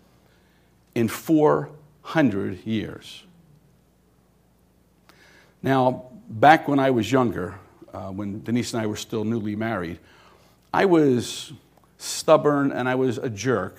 in 0.94 1.08
400 1.08 2.64
years. 2.64 3.24
Now, 5.62 6.06
back 6.28 6.68
when 6.68 6.78
I 6.78 6.90
was 6.90 7.12
younger, 7.12 7.58
uh, 7.92 8.08
when 8.08 8.42
Denise 8.42 8.72
and 8.72 8.82
I 8.82 8.86
were 8.86 8.96
still 8.96 9.24
newly 9.24 9.56
married, 9.56 9.98
I 10.72 10.86
was 10.86 11.52
stubborn 12.00 12.72
and 12.72 12.88
I 12.88 12.94
was 12.94 13.18
a 13.18 13.30
jerk 13.30 13.76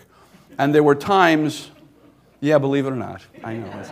and 0.57 0.73
there 0.75 0.83
were 0.83 0.95
times, 0.95 1.71
yeah, 2.39 2.57
believe 2.57 2.85
it 2.85 2.91
or 2.91 2.95
not, 2.95 3.21
I 3.43 3.55
know. 3.55 3.83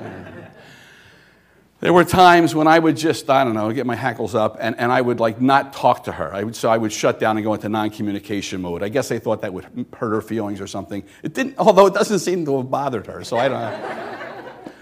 There 1.82 1.94
were 1.94 2.04
times 2.04 2.54
when 2.54 2.68
I 2.68 2.78
would 2.78 2.98
just, 2.98 3.30
I 3.30 3.46
don't 3.46 3.54
know, 3.54 3.72
get 3.72 3.86
my 3.86 3.96
hackles 3.96 4.36
up 4.36 4.58
and, 4.60 4.78
and 4.78 4.92
I 4.92 5.00
would 5.00 5.22
like 5.22 5.40
not 5.40 5.72
talk 5.72 6.04
to 6.04 6.12
her. 6.12 6.34
I 6.34 6.44
would, 6.44 6.56
so 6.56 6.70
I 6.70 6.78
would 6.78 6.92
shut 6.92 7.22
down 7.22 7.38
and 7.38 7.44
go 7.44 7.54
into 7.54 7.70
non 7.70 7.90
communication 7.90 8.62
mode. 8.62 8.84
I 8.84 8.90
guess 8.90 9.08
they 9.08 9.18
thought 9.18 9.42
that 9.42 9.54
would 9.54 9.66
hurt 9.94 10.14
her 10.14 10.22
feelings 10.22 10.60
or 10.60 10.68
something. 10.68 11.06
It 11.24 11.34
didn't, 11.34 11.56
although 11.58 11.86
it 11.86 11.94
doesn't 11.94 12.20
seem 12.20 12.44
to 12.46 12.58
have 12.58 12.70
bothered 12.70 13.08
her, 13.08 13.24
so 13.24 13.38
I 13.38 13.48
don't 13.48 13.62
know. 13.62 14.06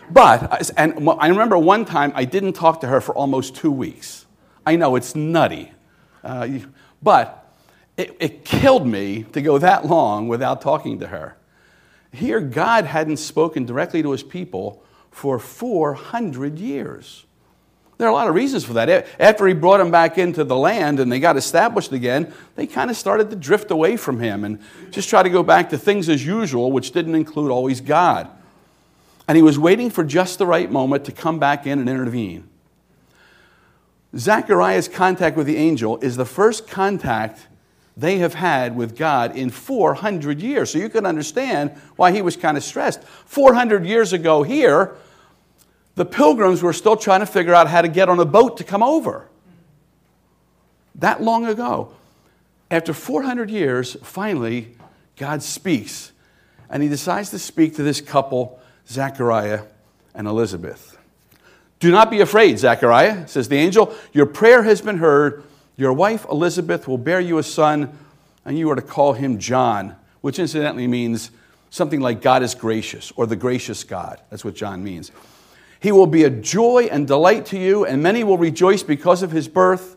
But, 0.10 0.72
and 0.78 1.08
I 1.20 1.28
remember 1.28 1.58
one 1.58 1.86
time 1.86 2.14
I 2.16 2.26
didn't 2.26 2.54
talk 2.54 2.82
to 2.82 2.88
her 2.88 3.00
for 3.00 3.14
almost 3.14 3.56
two 3.56 3.72
weeks. 3.72 4.26
I 4.66 4.76
know 4.76 4.96
it's 4.96 5.16
nutty. 5.16 5.72
Uh, 6.24 6.48
but 7.04 7.47
it, 7.98 8.16
it 8.20 8.46
killed 8.46 8.88
me 8.88 9.24
to 9.34 9.42
go 9.42 9.58
that 9.58 9.86
long 9.86 10.28
without 10.28 10.62
talking 10.62 11.00
to 11.00 11.08
her. 11.08 11.36
Here, 12.12 12.40
God 12.40 12.86
hadn't 12.86 13.18
spoken 13.18 13.66
directly 13.66 14.02
to 14.04 14.12
his 14.12 14.24
people 14.24 14.84
for 15.12 15.40
400 15.40 16.60
years. 16.60 17.26
There 17.98 18.08
are 18.08 18.12
a 18.12 18.14
lot 18.14 18.28
of 18.28 18.36
reasons 18.36 18.64
for 18.64 18.74
that. 18.74 19.08
After 19.20 19.48
he 19.48 19.56
brought 19.56 19.80
them 19.80 19.90
back 19.90 20.20
into 20.20 20.44
the 20.44 20.56
land 20.56 21.00
and 21.00 21.12
they 21.12 21.20
got 21.20 21.36
established 21.36 21.92
again, 21.92 22.32
they 22.56 22.68
kind 22.68 22.92
of 22.92 22.98
started 22.98 23.32
to 23.32 23.36
drift 23.36 23.72
away 23.72 23.98
from 23.98 24.20
him 24.20 24.44
and 24.44 24.60
just 24.92 25.10
try 25.10 25.24
to 25.24 25.30
go 25.30 25.42
back 25.42 25.72
to 25.72 25.78
things 25.78 26.08
as 26.08 26.24
usual, 26.24 26.72
which 26.72 26.92
didn't 26.92 27.16
include 27.16 27.50
always 27.50 27.82
God. 27.82 28.30
And 29.28 29.36
he 29.36 29.42
was 29.42 29.58
waiting 29.58 29.90
for 29.90 30.04
just 30.04 30.38
the 30.38 30.46
right 30.46 30.72
moment 30.72 31.06
to 31.06 31.12
come 31.12 31.40
back 31.40 31.66
in 31.66 31.80
and 31.80 31.90
intervene. 31.90 32.48
Zechariah's 34.16 34.88
contact 34.88 35.36
with 35.36 35.48
the 35.48 35.58
angel 35.58 35.98
is 35.98 36.16
the 36.16 36.26
first 36.26 36.68
contact 36.68 37.48
they 37.98 38.20
have 38.20 38.36
had 38.36 38.76
with 38.76 38.96
God 38.96 39.36
in 39.36 39.50
400 39.50 40.40
years. 40.40 40.72
So 40.72 40.78
you 40.78 40.88
can 40.88 41.06
understand 41.06 41.72
why 41.96 42.12
he 42.12 42.22
was 42.22 42.38
kind 42.38 42.56
of 42.56 42.64
stressed. 42.64 43.04
400 43.04 43.86
years 43.86 44.14
ago, 44.14 44.44
here, 44.44 44.96
the 45.96 46.06
pilgrims 46.06 46.62
were 46.62 46.74
still 46.74 46.96
trying 46.96 47.22
to 47.22 47.26
figure 47.26 47.56
out 47.56 47.68
how 47.68 47.82
to 47.82 47.88
get 47.88 48.08
on 48.08 48.20
a 48.20 48.26
boat 48.26 48.58
to 48.58 48.64
come 48.64 48.84
over. 48.84 49.28
That 50.96 51.24
long 51.24 51.48
ago. 51.48 51.92
After 52.70 52.94
400 52.94 53.50
years, 53.50 53.98
finally, 54.04 54.76
God 55.16 55.42
speaks. 55.42 56.12
And 56.70 56.84
he 56.84 56.90
decides 56.90 57.32
to 57.32 57.40
speak 57.40 57.78
to 57.78 57.84
this 57.84 58.00
couple, 58.00 58.60
Zechariah 58.88 59.64
and 60.14 60.28
Elizabeth. 60.28 60.98
Do 61.80 61.92
not 61.92 62.12
be 62.12 62.22
afraid, 62.22 62.60
Zechariah, 62.60 63.28
says 63.28 63.50
the 63.50 63.58
angel. 63.58 63.96
Your 64.14 64.26
prayer 64.26 64.64
has 64.64 64.82
been 64.82 64.98
heard. 64.98 65.44
Your 65.78 65.94
wife, 65.94 66.26
Elizabeth, 66.30 66.88
will 66.88 66.98
bear 66.98 67.20
you 67.20 67.38
a 67.38 67.44
son, 67.44 67.96
and 68.44 68.58
you 68.58 68.70
are 68.72 68.76
to 68.76 68.82
call 68.82 69.14
him 69.14 69.38
John, 69.38 69.96
which 70.22 70.40
incidentally 70.40 70.88
means 70.88 71.30
something 71.70 72.02
like 72.02 72.20
God 72.20 72.42
is 72.42 72.56
gracious 72.56 73.14
or 73.16 73.28
the 73.28 73.36
gracious 73.36 73.84
God. 73.84 74.20
That's 74.32 74.44
what 74.44 74.56
John 74.56 74.84
means. 74.84 75.12
He 75.80 75.92
will 75.92 76.08
be 76.08 76.24
a 76.24 76.32
joy 76.32 76.88
and 76.92 77.06
delight 77.06 77.46
to 77.48 77.60
you, 77.60 77.86
and 77.86 78.02
many 78.02 78.24
will 78.24 78.40
rejoice 78.40 78.82
because 78.82 79.22
of 79.22 79.30
his 79.30 79.48
birth, 79.48 79.96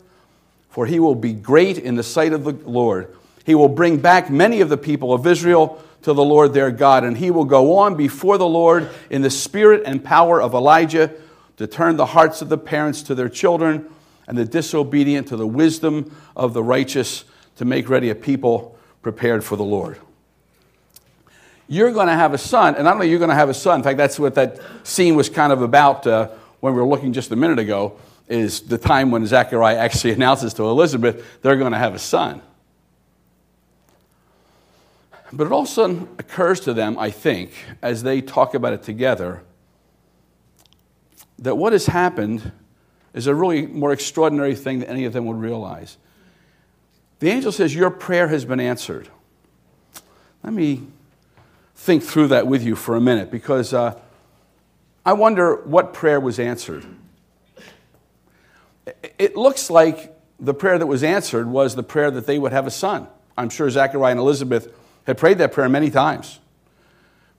for 0.69 0.85
he 0.85 0.99
will 0.99 1.15
be 1.15 1.33
great 1.33 1.79
in 1.79 1.95
the 1.95 2.03
sight 2.03 2.31
of 2.31 2.43
the 2.43 2.53
Lord. 2.69 3.15
He 3.43 3.55
will 3.55 3.67
bring 3.67 3.97
back 3.97 4.29
many 4.29 4.61
of 4.61 4.69
the 4.69 4.77
people 4.77 5.13
of 5.13 5.25
Israel 5.25 5.83
to 6.03 6.13
the 6.13 6.23
Lord 6.23 6.53
their 6.53 6.69
God, 6.69 7.03
and 7.03 7.17
he 7.17 7.31
will 7.31 7.45
go 7.45 7.79
on 7.79 7.95
before 7.95 8.37
the 8.37 8.47
Lord 8.47 8.87
in 9.09 9.23
the 9.23 9.31
spirit 9.31 9.81
and 9.87 10.03
power 10.03 10.39
of 10.39 10.53
Elijah 10.53 11.11
to 11.57 11.65
turn 11.65 11.97
the 11.97 12.05
hearts 12.05 12.43
of 12.43 12.49
the 12.49 12.57
parents 12.57 13.01
to 13.03 13.15
their 13.15 13.29
children 13.29 13.89
and 14.27 14.37
the 14.37 14.45
disobedient 14.45 15.27
to 15.27 15.35
the 15.35 15.47
wisdom 15.47 16.15
of 16.35 16.53
the 16.53 16.63
righteous 16.63 17.25
to 17.57 17.65
make 17.65 17.89
ready 17.89 18.09
a 18.09 18.15
people 18.15 18.77
prepared 19.01 19.43
for 19.43 19.55
the 19.55 19.63
Lord 19.63 19.97
you're 21.71 21.93
going 21.93 22.07
to 22.07 22.13
have 22.13 22.33
a 22.33 22.37
son, 22.37 22.75
and 22.75 22.83
not 22.83 22.95
only 22.95 23.09
you're 23.09 23.17
going 23.17 23.29
to 23.29 23.35
have 23.35 23.47
a 23.47 23.53
son, 23.53 23.79
in 23.79 23.83
fact, 23.83 23.97
that's 23.97 24.19
what 24.19 24.35
that 24.35 24.59
scene 24.83 25.15
was 25.15 25.29
kind 25.29 25.53
of 25.53 25.61
about 25.61 26.05
uh, 26.05 26.27
when 26.59 26.73
we 26.73 26.81
were 26.81 26.85
looking 26.85 27.13
just 27.13 27.31
a 27.31 27.35
minute 27.37 27.59
ago, 27.59 27.97
is 28.27 28.59
the 28.63 28.77
time 28.77 29.09
when 29.09 29.25
Zechariah 29.25 29.77
actually 29.77 30.11
announces 30.19 30.53
to 30.55 30.63
Elizabeth 30.63 31.25
they're 31.41 31.55
going 31.55 31.71
to 31.71 31.77
have 31.77 31.95
a 31.95 31.99
son. 31.99 32.41
But 35.31 35.47
it 35.47 35.53
also 35.53 36.09
occurs 36.19 36.59
to 36.61 36.73
them, 36.73 36.99
I 36.99 37.09
think, 37.09 37.53
as 37.81 38.03
they 38.03 38.19
talk 38.19 38.53
about 38.53 38.73
it 38.73 38.83
together, 38.83 39.41
that 41.39 41.55
what 41.55 41.71
has 41.71 41.85
happened 41.85 42.51
is 43.13 43.27
a 43.27 43.35
really 43.35 43.65
more 43.65 43.91
extraordinary 43.91 44.55
thing 44.55 44.79
than 44.79 44.89
any 44.89 45.05
of 45.05 45.13
them 45.13 45.25
would 45.25 45.37
realize. 45.37 45.97
The 47.19 47.29
angel 47.29 47.51
says, 47.51 47.75
Your 47.75 47.89
prayer 47.89 48.27
has 48.27 48.45
been 48.45 48.59
answered. 48.59 49.09
Let 50.43 50.53
me 50.53 50.87
think 51.75 52.03
through 52.03 52.27
that 52.29 52.47
with 52.47 52.63
you 52.63 52.75
for 52.75 52.95
a 52.95 53.01
minute 53.01 53.31
because 53.31 53.73
uh, 53.73 53.99
I 55.05 55.13
wonder 55.13 55.55
what 55.55 55.93
prayer 55.93 56.19
was 56.19 56.39
answered. 56.39 56.85
It 59.17 59.35
looks 59.35 59.69
like 59.69 60.15
the 60.39 60.53
prayer 60.53 60.77
that 60.77 60.87
was 60.87 61.03
answered 61.03 61.47
was 61.47 61.75
the 61.75 61.83
prayer 61.83 62.11
that 62.11 62.25
they 62.25 62.39
would 62.39 62.51
have 62.51 62.65
a 62.65 62.71
son. 62.71 63.07
I'm 63.37 63.49
sure 63.49 63.69
Zechariah 63.69 64.11
and 64.11 64.19
Elizabeth 64.19 64.73
had 65.05 65.17
prayed 65.17 65.37
that 65.37 65.51
prayer 65.51 65.69
many 65.69 65.89
times. 65.89 66.39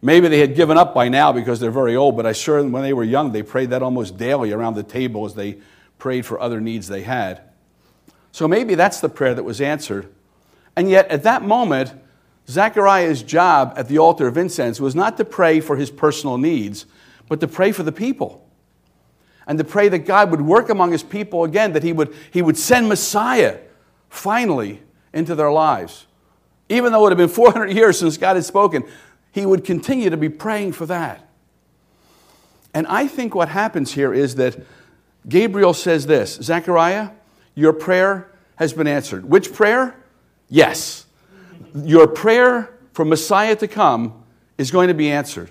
Maybe 0.05 0.27
they 0.27 0.41
had 0.41 0.57
given 0.57 0.77
up 0.77 0.95
by 0.95 1.09
now 1.09 1.31
because 1.31 1.61
they're 1.61 1.71
very 1.71 1.95
old, 1.95 2.17
but 2.17 2.27
I 2.27 2.33
sure 2.33 2.63
when 2.63 2.83
they 2.83 2.93
were 2.93 3.05
young, 3.05 3.31
they 3.31 3.45
prayed 3.45 3.71
that 3.71 3.83
almost 3.83 4.19
daily 4.19 4.53
around 4.53 4.75
the 4.75 4.83
table 4.83 5.25
as 5.25 5.35
they 5.35 5.59
prayed 5.99 6.27
for 6.27 6.41
other 6.41 6.61
needs 6.61 6.89
they 6.89 7.03
had. 7.03 7.41
So 8.33 8.49
maybe 8.49 8.75
that's 8.75 9.01
the 9.01 9.09
prayer 9.09 9.35
that 9.35 9.45
was 9.45 9.61
answered. 9.61 10.13
And 10.75 10.91
yet, 10.91 11.09
at 11.09 11.23
that 11.23 11.43
moment, 11.43 11.95
Zechariah's 12.49 13.23
job 13.23 13.75
at 13.77 13.87
the 13.87 13.99
altar 13.99 14.27
of 14.27 14.37
incense 14.37 14.81
was 14.81 14.97
not 14.97 15.17
to 15.19 15.25
pray 15.25 15.61
for 15.61 15.77
his 15.77 15.91
personal 15.91 16.37
needs, 16.37 16.87
but 17.29 17.39
to 17.41 17.47
pray 17.47 17.71
for 17.71 17.85
the 17.85 17.93
people. 17.93 18.45
And 19.47 19.59
to 19.59 19.65
pray 19.65 19.89
that 19.89 20.01
God 20.01 20.31
would 20.31 20.41
work 20.41 20.69
among 20.69 20.93
his 20.93 21.03
people 21.03 21.45
again, 21.45 21.75
that 21.75 21.83
he 21.83 21.93
would, 21.93 22.15
he 22.33 22.43
would 22.43 22.57
send 22.57 22.89
Messiah 22.89 23.59
finally 24.09 24.83
into 25.13 25.35
their 25.35 25.53
lives. 25.53 26.07
Even 26.69 26.91
though 26.91 27.07
it 27.07 27.11
had 27.11 27.19
been 27.19 27.29
400 27.29 27.71
years 27.71 27.99
since 27.99 28.17
God 28.17 28.35
had 28.35 28.45
spoken, 28.45 28.85
he 29.33 29.45
would 29.47 29.65
continue 29.65 30.11
to 30.11 30.17
be 30.17 30.29
praying 30.29 30.73
for 30.73 30.87
that. 30.87 31.29
And 32.75 32.87
I 32.87 33.07
think 33.07 33.35
what 33.35 33.49
happens 33.49 33.93
here 33.93 34.15
is 34.15 34.37
that 34.37 34.65
Gabriel 35.29 35.75
says 35.75 36.07
this 36.07 36.35
Zechariah, 36.35 37.11
your 37.55 37.73
prayer 37.73 38.31
has 38.57 38.73
been 38.73 38.87
answered. 38.87 39.25
Which 39.25 39.53
prayer? 39.53 39.97
Yes 40.49 41.07
your 41.75 42.07
prayer 42.07 42.75
for 42.93 43.05
Messiah 43.05 43.57
to 43.57 43.69
come 43.69 44.25
is 44.59 44.71
going 44.71 44.89
to 44.89 44.95
be 44.95 45.11
answered. 45.11 45.51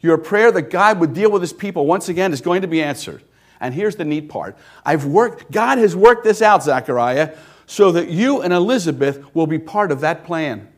Your 0.00 0.16
prayer 0.16 0.50
that 0.52 0.70
God 0.70 0.98
would 1.00 1.12
deal 1.12 1.30
with 1.30 1.42
his 1.42 1.52
people 1.52 1.86
once 1.86 2.08
again 2.08 2.32
is 2.32 2.40
going 2.40 2.62
to 2.62 2.68
be 2.68 2.82
answered. 2.82 3.22
And 3.60 3.74
here's 3.74 3.96
the 3.96 4.04
neat 4.04 4.28
part 4.28 4.56
I've 4.84 5.04
worked, 5.04 5.50
God 5.50 5.78
has 5.78 5.94
worked 5.94 6.24
this 6.24 6.40
out, 6.40 6.62
Zechariah, 6.62 7.36
so 7.66 7.92
that 7.92 8.08
you 8.08 8.40
and 8.40 8.52
Elizabeth 8.52 9.34
will 9.34 9.46
be 9.46 9.58
part 9.58 9.92
of 9.92 10.00
that 10.00 10.24
plan. 10.24 10.68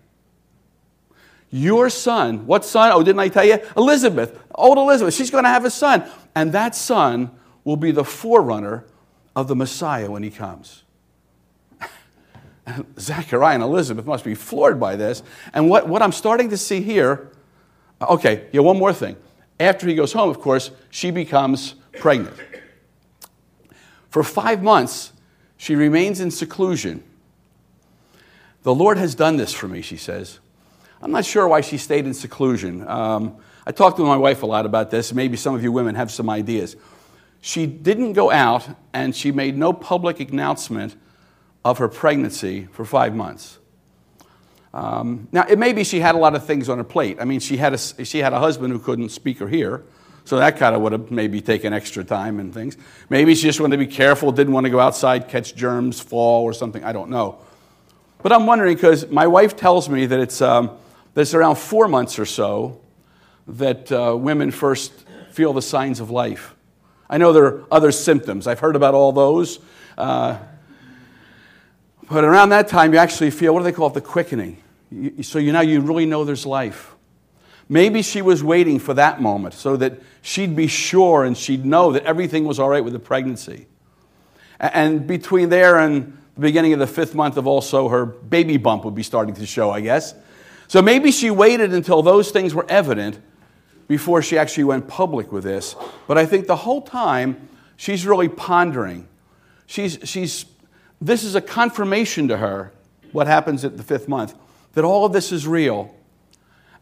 Your 1.54 1.90
son, 1.90 2.46
what 2.46 2.64
son? 2.64 2.90
Oh, 2.92 3.02
didn't 3.02 3.20
I 3.20 3.28
tell 3.28 3.44
you? 3.44 3.58
Elizabeth, 3.76 4.42
old 4.54 4.78
Elizabeth, 4.78 5.12
she's 5.12 5.30
going 5.30 5.44
to 5.44 5.50
have 5.50 5.66
a 5.66 5.70
son. 5.70 6.10
And 6.34 6.52
that 6.52 6.74
son 6.74 7.30
will 7.62 7.76
be 7.76 7.90
the 7.90 8.04
forerunner 8.04 8.86
of 9.36 9.48
the 9.48 9.54
Messiah 9.54 10.10
when 10.10 10.22
he 10.22 10.30
comes. 10.30 10.82
Zachariah 12.98 13.56
and 13.56 13.62
Elizabeth 13.62 14.06
must 14.06 14.24
be 14.24 14.34
floored 14.34 14.80
by 14.80 14.96
this. 14.96 15.22
And 15.52 15.68
what, 15.68 15.86
what 15.86 16.00
I'm 16.00 16.12
starting 16.12 16.48
to 16.48 16.56
see 16.56 16.80
here, 16.80 17.30
okay, 18.00 18.46
yeah, 18.52 18.62
one 18.62 18.78
more 18.78 18.94
thing. 18.94 19.16
After 19.60 19.86
he 19.86 19.94
goes 19.94 20.14
home, 20.14 20.30
of 20.30 20.40
course, 20.40 20.70
she 20.88 21.10
becomes 21.10 21.74
pregnant. 21.98 22.34
For 24.08 24.22
five 24.22 24.62
months, 24.62 25.12
she 25.58 25.74
remains 25.74 26.18
in 26.18 26.30
seclusion. 26.30 27.04
The 28.62 28.74
Lord 28.74 28.96
has 28.96 29.14
done 29.14 29.36
this 29.36 29.52
for 29.52 29.68
me, 29.68 29.82
she 29.82 29.98
says. 29.98 30.38
I'm 31.02 31.10
not 31.10 31.24
sure 31.24 31.48
why 31.48 31.62
she 31.62 31.78
stayed 31.78 32.06
in 32.06 32.14
seclusion. 32.14 32.86
Um, 32.86 33.36
I 33.66 33.72
talked 33.72 33.96
to 33.96 34.04
my 34.04 34.16
wife 34.16 34.44
a 34.44 34.46
lot 34.46 34.66
about 34.66 34.90
this. 34.90 35.12
Maybe 35.12 35.36
some 35.36 35.54
of 35.54 35.62
you 35.64 35.72
women 35.72 35.96
have 35.96 36.12
some 36.12 36.30
ideas. 36.30 36.76
She 37.40 37.66
didn't 37.66 38.12
go 38.12 38.30
out 38.30 38.68
and 38.92 39.14
she 39.14 39.32
made 39.32 39.58
no 39.58 39.72
public 39.72 40.20
announcement 40.20 40.94
of 41.64 41.78
her 41.78 41.88
pregnancy 41.88 42.68
for 42.70 42.84
five 42.84 43.16
months. 43.16 43.58
Um, 44.72 45.26
now, 45.32 45.44
it 45.48 45.58
may 45.58 45.72
be 45.72 45.82
she 45.82 45.98
had 45.98 46.14
a 46.14 46.18
lot 46.18 46.36
of 46.36 46.46
things 46.46 46.68
on 46.68 46.78
her 46.78 46.84
plate. 46.84 47.18
I 47.20 47.24
mean, 47.24 47.40
she 47.40 47.56
had, 47.56 47.74
a, 47.74 47.78
she 47.78 48.18
had 48.18 48.32
a 48.32 48.38
husband 48.38 48.72
who 48.72 48.78
couldn't 48.78 49.10
speak 49.10 49.42
or 49.42 49.48
hear, 49.48 49.82
so 50.24 50.36
that 50.36 50.56
kind 50.56 50.74
of 50.74 50.82
would 50.82 50.92
have 50.92 51.10
maybe 51.10 51.40
taken 51.40 51.72
extra 51.72 52.04
time 52.04 52.38
and 52.38 52.54
things. 52.54 52.76
Maybe 53.10 53.34
she 53.34 53.42
just 53.42 53.60
wanted 53.60 53.76
to 53.76 53.84
be 53.84 53.92
careful, 53.92 54.30
didn't 54.30 54.52
want 54.54 54.64
to 54.64 54.70
go 54.70 54.78
outside, 54.78 55.28
catch 55.28 55.54
germs, 55.56 56.00
fall, 56.00 56.44
or 56.44 56.52
something. 56.52 56.84
I 56.84 56.92
don't 56.92 57.10
know. 57.10 57.38
But 58.22 58.32
I'm 58.32 58.46
wondering 58.46 58.76
because 58.76 59.08
my 59.08 59.26
wife 59.26 59.56
tells 59.56 59.88
me 59.88 60.06
that 60.06 60.20
it's, 60.20 60.40
um, 60.40 60.70
it's 61.20 61.34
around 61.34 61.56
four 61.56 61.88
months 61.88 62.18
or 62.18 62.24
so 62.24 62.80
that 63.46 63.92
uh, 63.92 64.16
women 64.16 64.50
first 64.50 64.92
feel 65.30 65.52
the 65.52 65.62
signs 65.62 66.00
of 66.00 66.10
life. 66.10 66.54
I 67.10 67.18
know 67.18 67.32
there 67.32 67.44
are 67.44 67.64
other 67.70 67.92
symptoms. 67.92 68.46
I've 68.46 68.60
heard 68.60 68.76
about 68.76 68.94
all 68.94 69.12
those. 69.12 69.58
Uh, 69.98 70.38
but 72.10 72.24
around 72.24 72.50
that 72.50 72.68
time, 72.68 72.92
you 72.92 72.98
actually 72.98 73.30
feel 73.30 73.52
what 73.52 73.60
do 73.60 73.64
they 73.64 73.72
call 73.72 73.88
it? 73.88 73.94
The 73.94 74.00
quickening. 74.00 74.62
So 75.22 75.38
you 75.38 75.52
now 75.52 75.60
you 75.60 75.80
really 75.80 76.06
know 76.06 76.24
there's 76.24 76.46
life. 76.46 76.94
Maybe 77.68 78.02
she 78.02 78.20
was 78.20 78.42
waiting 78.44 78.78
for 78.78 78.94
that 78.94 79.20
moment 79.20 79.54
so 79.54 79.76
that 79.76 80.00
she'd 80.20 80.54
be 80.54 80.66
sure 80.66 81.24
and 81.24 81.36
she'd 81.36 81.64
know 81.64 81.92
that 81.92 82.04
everything 82.04 82.44
was 82.44 82.58
all 82.58 82.68
right 82.68 82.84
with 82.84 82.92
the 82.92 82.98
pregnancy. 82.98 83.66
And 84.60 85.06
between 85.06 85.48
there 85.48 85.78
and 85.78 86.18
the 86.34 86.40
beginning 86.40 86.72
of 86.72 86.78
the 86.78 86.86
fifth 86.86 87.14
month 87.14 87.36
of 87.36 87.46
also 87.46 87.88
her 87.88 88.04
baby 88.04 88.56
bump 88.56 88.84
would 88.84 88.94
be 88.94 89.02
starting 89.02 89.34
to 89.34 89.46
show, 89.46 89.70
I 89.70 89.80
guess. 89.80 90.14
So 90.72 90.80
maybe 90.80 91.10
she 91.10 91.30
waited 91.30 91.74
until 91.74 92.00
those 92.00 92.30
things 92.30 92.54
were 92.54 92.64
evident 92.66 93.20
before 93.88 94.22
she 94.22 94.38
actually 94.38 94.64
went 94.64 94.88
public 94.88 95.30
with 95.30 95.44
this. 95.44 95.76
But 96.06 96.16
I 96.16 96.24
think 96.24 96.46
the 96.46 96.56
whole 96.56 96.80
time 96.80 97.50
she's 97.76 98.06
really 98.06 98.30
pondering. 98.30 99.06
She's, 99.66 99.98
she's 100.04 100.46
this 100.98 101.24
is 101.24 101.34
a 101.34 101.42
confirmation 101.42 102.26
to 102.28 102.38
her, 102.38 102.72
what 103.12 103.26
happens 103.26 103.66
at 103.66 103.76
the 103.76 103.82
fifth 103.82 104.08
month, 104.08 104.34
that 104.72 104.82
all 104.82 105.04
of 105.04 105.12
this 105.12 105.30
is 105.30 105.46
real. 105.46 105.94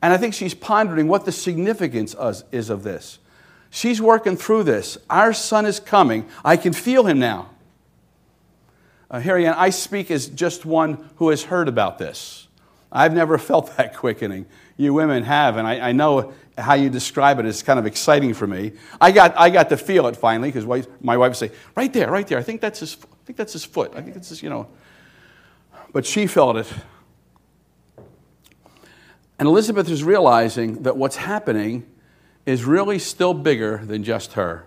And 0.01 0.13
I 0.13 0.19
think 0.19 0.35
she's 0.35 0.55
pondering 0.55 1.09
what 1.09 1.25
the 1.25 1.33
significance 1.33 2.15
is 2.53 2.71
of 2.71 2.85
this. 2.85 3.19
She's 3.71 4.01
working 4.01 4.37
through 4.37 4.63
this. 4.63 4.99
Our 5.11 5.33
son 5.33 5.67
is 5.67 5.81
coming. 5.81 6.29
I 6.45 6.57
can 6.57 6.73
feel 6.73 7.09
him 7.09 7.19
now. 7.19 7.51
Uh, 9.11 9.19
Harry, 9.19 9.49
I 9.49 9.71
speak 9.71 10.13
as 10.13 10.29
just 10.29 10.65
one 10.65 11.11
who 11.17 11.31
has 11.31 11.43
heard 11.43 11.67
about 11.67 11.99
this. 11.99 12.47
I've 12.93 13.15
never 13.15 13.39
felt 13.39 13.77
that 13.77 13.97
quickening. 13.97 14.47
You 14.77 14.95
women 14.95 15.23
have, 15.25 15.57
and 15.57 15.67
I, 15.67 15.91
I 15.91 15.93
know 15.93 16.33
how 16.59 16.75
you 16.75 16.91
describe 16.91 17.39
it. 17.39 17.47
it 17.47 17.49
is 17.49 17.63
kind 17.63 17.79
of 17.79 17.87
exciting 17.87 18.35
for 18.35 18.47
me. 18.47 18.73
I 19.01 19.13
got, 19.13 19.39
I 19.39 19.51
got 19.51 19.69
to 19.69 19.77
feel 19.77 20.07
it 20.07 20.17
finally 20.17 20.51
because 20.51 20.67
my 21.01 21.17
wife 21.17 21.31
would 21.31 21.37
say, 21.37 21.51
right 21.77 21.93
there, 21.93 22.11
right 22.11 22.27
there. 22.27 22.39
I 22.39 22.43
think 22.43 22.61
that's 22.61 22.81
his, 22.81 22.97
I 23.03 23.25
think 23.27 23.37
that's 23.37 23.53
his 23.53 23.65
foot. 23.65 23.93
I 23.95 24.03
think 24.03 24.17
it's 24.17 24.31
his, 24.31 24.43
you 24.43 24.51
know. 24.51 24.69
But 25.93 26.07
she 26.07 26.27
felt 26.27 26.57
it. 26.57 26.73
And 29.39 29.49
Elizabeth 29.49 29.89
is 29.89 30.05
realizing 30.05 30.83
that 30.83 30.97
what's 30.97 31.17
happening 31.17 31.87
is 32.45 32.65
really 32.65 32.99
still 32.99 33.35
bigger 33.35 33.79
than 33.85 34.05
just 34.05 34.35
her. 34.35 34.67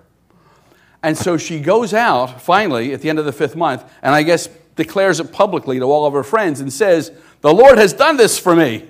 And 1.04 1.18
so 1.18 1.38
she 1.38 1.60
goes 1.60 1.94
out 1.94 2.42
finally 2.42 2.94
at 2.94 3.02
the 3.02 3.10
end 3.10 3.20
of 3.20 3.26
the 3.26 3.34
fifth 3.34 3.56
month, 3.56 3.84
and 4.02 4.16
I 4.16 4.24
guess 4.24 4.48
declares 4.76 5.20
it 5.20 5.32
publicly 5.32 5.80
to 5.80 5.86
all 5.86 6.06
of 6.06 6.14
her 6.14 6.24
friends 6.24 6.60
and 6.60 6.72
says, 6.72 7.12
The 7.42 7.54
Lord 7.54 7.78
has 7.78 7.94
done 7.94 8.18
this 8.18 8.40
for 8.40 8.56
me. 8.56 8.88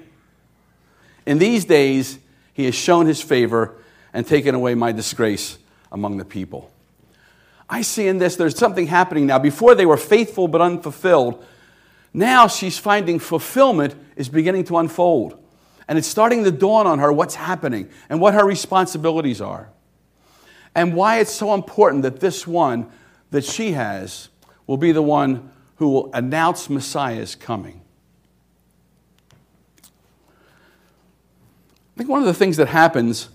In 1.26 1.40
these 1.40 1.66
days, 1.66 2.20
he 2.54 2.66
has 2.66 2.76
shown 2.76 3.06
his 3.06 3.22
favor 3.22 3.76
and 4.14 4.28
taken 4.28 4.56
away 4.56 4.76
my 4.76 4.92
disgrace 4.92 5.58
among 5.92 6.18
the 6.18 6.26
people. 6.26 6.72
I 7.70 7.82
see 7.82 8.08
in 8.08 8.18
this 8.18 8.36
there's 8.36 8.58
something 8.58 8.88
happening 8.88 9.26
now. 9.26 9.40
Before 9.40 9.74
they 9.74 9.86
were 9.86 9.98
faithful 9.98 10.48
but 10.48 10.62
unfulfilled. 10.62 11.44
Now 12.14 12.48
she's 12.48 12.78
finding 12.78 13.18
fulfillment 13.18 13.96
is 14.16 14.30
beginning 14.30 14.66
to 14.66 14.78
unfold. 14.78 15.40
And 15.88 15.98
it's 15.98 16.08
starting 16.08 16.44
to 16.44 16.52
dawn 16.52 16.86
on 16.86 17.00
her 17.00 17.12
what's 17.12 17.36
happening 17.36 17.90
and 18.10 18.22
what 18.22 18.36
her 18.36 18.46
responsibilities 18.46 19.42
are. 19.42 19.70
And 20.76 20.96
why 20.96 21.20
it's 21.20 21.34
so 21.34 21.54
important 21.54 22.04
that 22.04 22.20
this 22.20 22.48
one 22.48 22.92
that 23.32 23.44
she 23.44 23.72
has 23.72 24.30
will 24.68 24.78
be 24.78 24.92
the 24.92 25.02
one 25.02 25.52
who 25.84 25.90
will 25.90 26.10
announce 26.14 26.70
Messiah's 26.70 27.36
coming. 27.36 27.82
I 29.82 29.88
think 31.98 32.10
one 32.10 32.22
of 32.22 32.26
the 32.26 32.34
things 32.34 32.56
that 32.56 32.70
happens 32.70 33.28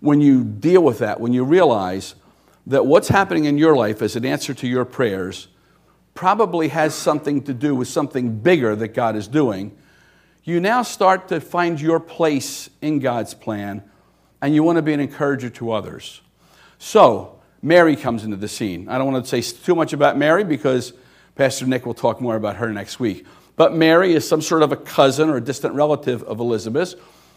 when 0.00 0.20
you 0.20 0.44
deal 0.44 0.82
with 0.82 0.98
that, 0.98 1.20
when 1.20 1.32
you 1.32 1.42
realize 1.42 2.16
that 2.66 2.84
what's 2.84 3.08
happening 3.08 3.46
in 3.46 3.56
your 3.56 3.74
life 3.74 4.02
as 4.02 4.14
an 4.14 4.26
answer 4.26 4.52
to 4.52 4.68
your 4.68 4.84
prayers 4.84 5.48
probably 6.12 6.68
has 6.68 6.94
something 6.94 7.42
to 7.44 7.54
do 7.54 7.74
with 7.74 7.88
something 7.88 8.40
bigger 8.40 8.76
that 8.76 8.88
God 8.88 9.16
is 9.16 9.26
doing, 9.26 9.74
you 10.44 10.60
now 10.60 10.82
start 10.82 11.28
to 11.28 11.40
find 11.40 11.80
your 11.80 11.98
place 11.98 12.68
in 12.82 12.98
God's 12.98 13.32
plan 13.32 13.82
and 14.42 14.54
you 14.54 14.62
want 14.62 14.76
to 14.76 14.82
be 14.82 14.92
an 14.92 15.00
encourager 15.00 15.48
to 15.48 15.72
others. 15.72 16.20
So, 16.78 17.40
Mary 17.62 17.96
comes 17.96 18.22
into 18.22 18.36
the 18.36 18.48
scene. 18.48 18.86
I 18.86 18.98
don't 18.98 19.10
want 19.10 19.24
to 19.24 19.42
say 19.42 19.56
too 19.62 19.74
much 19.74 19.94
about 19.94 20.18
Mary 20.18 20.44
because 20.44 20.92
Pastor 21.40 21.64
Nick 21.64 21.86
will 21.86 21.94
talk 21.94 22.20
more 22.20 22.36
about 22.36 22.56
her 22.56 22.70
next 22.70 23.00
week. 23.00 23.24
But 23.56 23.74
Mary 23.74 24.12
is 24.12 24.28
some 24.28 24.42
sort 24.42 24.62
of 24.62 24.72
a 24.72 24.76
cousin 24.76 25.30
or 25.30 25.38
a 25.38 25.40
distant 25.40 25.74
relative 25.74 26.22
of 26.24 26.38
Elizabeth 26.38 26.94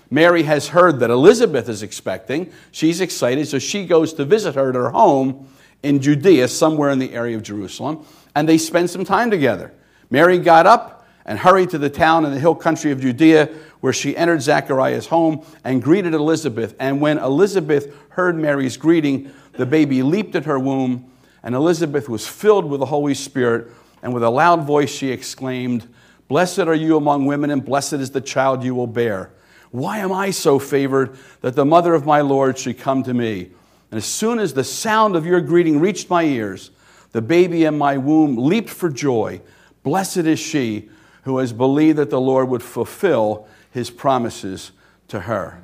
Mary 0.10 0.44
has 0.44 0.68
heard 0.68 1.00
that 1.00 1.10
Elizabeth 1.10 1.70
is 1.70 1.82
expecting. 1.82 2.52
She's 2.72 3.02
excited, 3.02 3.48
so 3.48 3.58
she 3.58 3.86
goes 3.86 4.14
to 4.14 4.26
visit 4.26 4.56
her 4.56 4.70
at 4.70 4.76
her 4.76 4.90
home 4.92 5.48
in 5.82 6.02
Judea, 6.02 6.50
somewhere 6.50 6.92
in 6.92 7.00
the 7.00 7.14
area 7.14 7.36
of 7.36 7.44
Jerusalem, 7.44 8.06
and 8.36 8.48
they 8.48 8.58
spend 8.58 8.90
some 8.90 9.06
time 9.06 9.32
together. 9.32 9.74
Mary 10.12 10.38
got 10.38 10.68
up 10.68 11.08
and 11.26 11.40
hurried 11.40 11.72
to 11.72 11.78
the 11.78 11.90
town 11.90 12.26
in 12.26 12.32
the 12.32 12.40
hill 12.40 12.54
country 12.54 12.92
of 12.92 13.02
Judea, 13.02 13.50
where 13.80 13.94
she 13.94 14.16
entered 14.16 14.42
Zachariah's 14.42 15.08
home 15.08 15.44
and 15.64 15.82
greeted 15.82 16.14
Elizabeth. 16.14 16.76
And 16.80 17.02
when 17.02 17.18
Elizabeth 17.18 17.96
heard 18.10 18.36
Mary's 18.36 18.78
greeting, 18.78 19.32
the 19.54 19.66
baby 19.66 20.04
leaped 20.04 20.36
at 20.36 20.46
her 20.46 20.60
womb, 20.60 21.10
and 21.42 21.56
Elizabeth 21.56 22.08
was 22.08 22.28
filled 22.28 22.66
with 22.66 22.82
the 22.82 22.86
Holy 22.86 23.14
Spirit. 23.14 23.72
And 24.04 24.14
with 24.14 24.22
a 24.22 24.30
loud 24.30 24.66
voice, 24.66 24.94
she 24.94 25.10
exclaimed, 25.10 25.88
Blessed 26.28 26.60
are 26.60 26.76
you 26.76 26.98
among 26.98 27.26
women, 27.26 27.50
and 27.50 27.64
blessed 27.64 27.94
is 27.94 28.12
the 28.12 28.22
child 28.22 28.64
you 28.64 28.76
will 28.76 28.86
bear. 28.86 29.32
Why 29.72 30.00
am 30.00 30.12
I 30.12 30.30
so 30.30 30.60
favored 30.60 31.18
that 31.42 31.56
the 31.56 31.66
mother 31.66 31.96
of 31.96 32.06
my 32.06 32.22
Lord 32.22 32.60
should 32.60 32.78
come 32.78 33.02
to 33.04 33.14
me? 33.14 33.50
And 33.90 33.98
as 33.98 34.06
soon 34.06 34.40
as 34.40 34.54
the 34.54 34.64
sound 34.64 35.16
of 35.16 35.26
your 35.26 35.40
greeting 35.40 35.80
reached 35.80 36.10
my 36.10 36.24
ears, 36.24 36.70
the 37.14 37.22
baby 37.22 37.64
in 37.64 37.78
my 37.78 37.98
womb 37.98 38.36
leaped 38.38 38.70
for 38.70 38.90
joy. 38.90 39.40
Blessed 39.84 40.18
is 40.18 40.40
she 40.40 40.90
who 41.24 41.38
has 41.38 41.54
believed 41.54 41.98
that 41.98 42.10
the 42.10 42.20
Lord 42.20 42.50
would 42.50 42.64
fulfill 42.64 43.48
his 43.72 43.90
promises 43.90 44.72
to 45.08 45.22
her. 45.22 45.64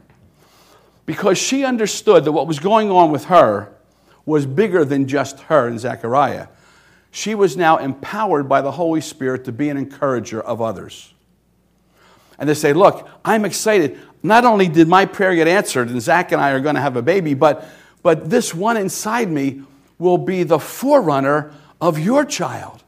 Because 1.06 1.38
she 1.38 1.66
understood 1.66 2.24
that 2.24 2.32
what 2.32 2.48
was 2.48 2.60
going 2.60 2.90
on 2.90 3.12
with 3.12 3.26
her 3.26 3.74
was 4.26 4.46
bigger 4.46 4.86
than 4.86 5.08
just 5.08 5.40
her 5.42 5.68
and 5.68 5.80
Zechariah. 5.80 6.48
She 7.12 7.36
was 7.36 7.58
now 7.58 7.78
empowered 7.78 8.48
by 8.48 8.62
the 8.62 8.72
Holy 8.72 9.02
Spirit 9.02 9.46
to 9.46 9.52
be 9.52 9.70
an 9.70 9.78
encourager 9.78 10.42
of 10.42 10.62
others 10.62 11.14
and 12.40 12.48
they 12.50 12.54
say, 12.54 12.74
Look, 12.74 13.08
I'm 13.24 13.46
excited. 13.46 14.00
Not 14.24 14.46
only 14.46 14.68
did 14.68 14.88
my 14.88 15.06
prayer 15.06 15.36
get 15.36 15.48
answered, 15.48 15.90
and 15.90 16.02
Zach 16.02 16.32
and 16.32 16.42
I 16.42 16.52
are 16.52 16.60
going 16.60 16.76
to 16.76 16.82
have 16.82 16.96
a 16.96 17.02
baby, 17.02 17.34
but, 17.34 17.66
but 18.02 18.30
this 18.30 18.54
one 18.54 18.76
inside 18.76 19.30
me 19.30 19.62
will 19.98 20.18
be 20.18 20.44
the 20.44 20.60
forerunner 20.60 21.54
of 21.80 22.00
your 22.00 22.26
child. 22.26 22.84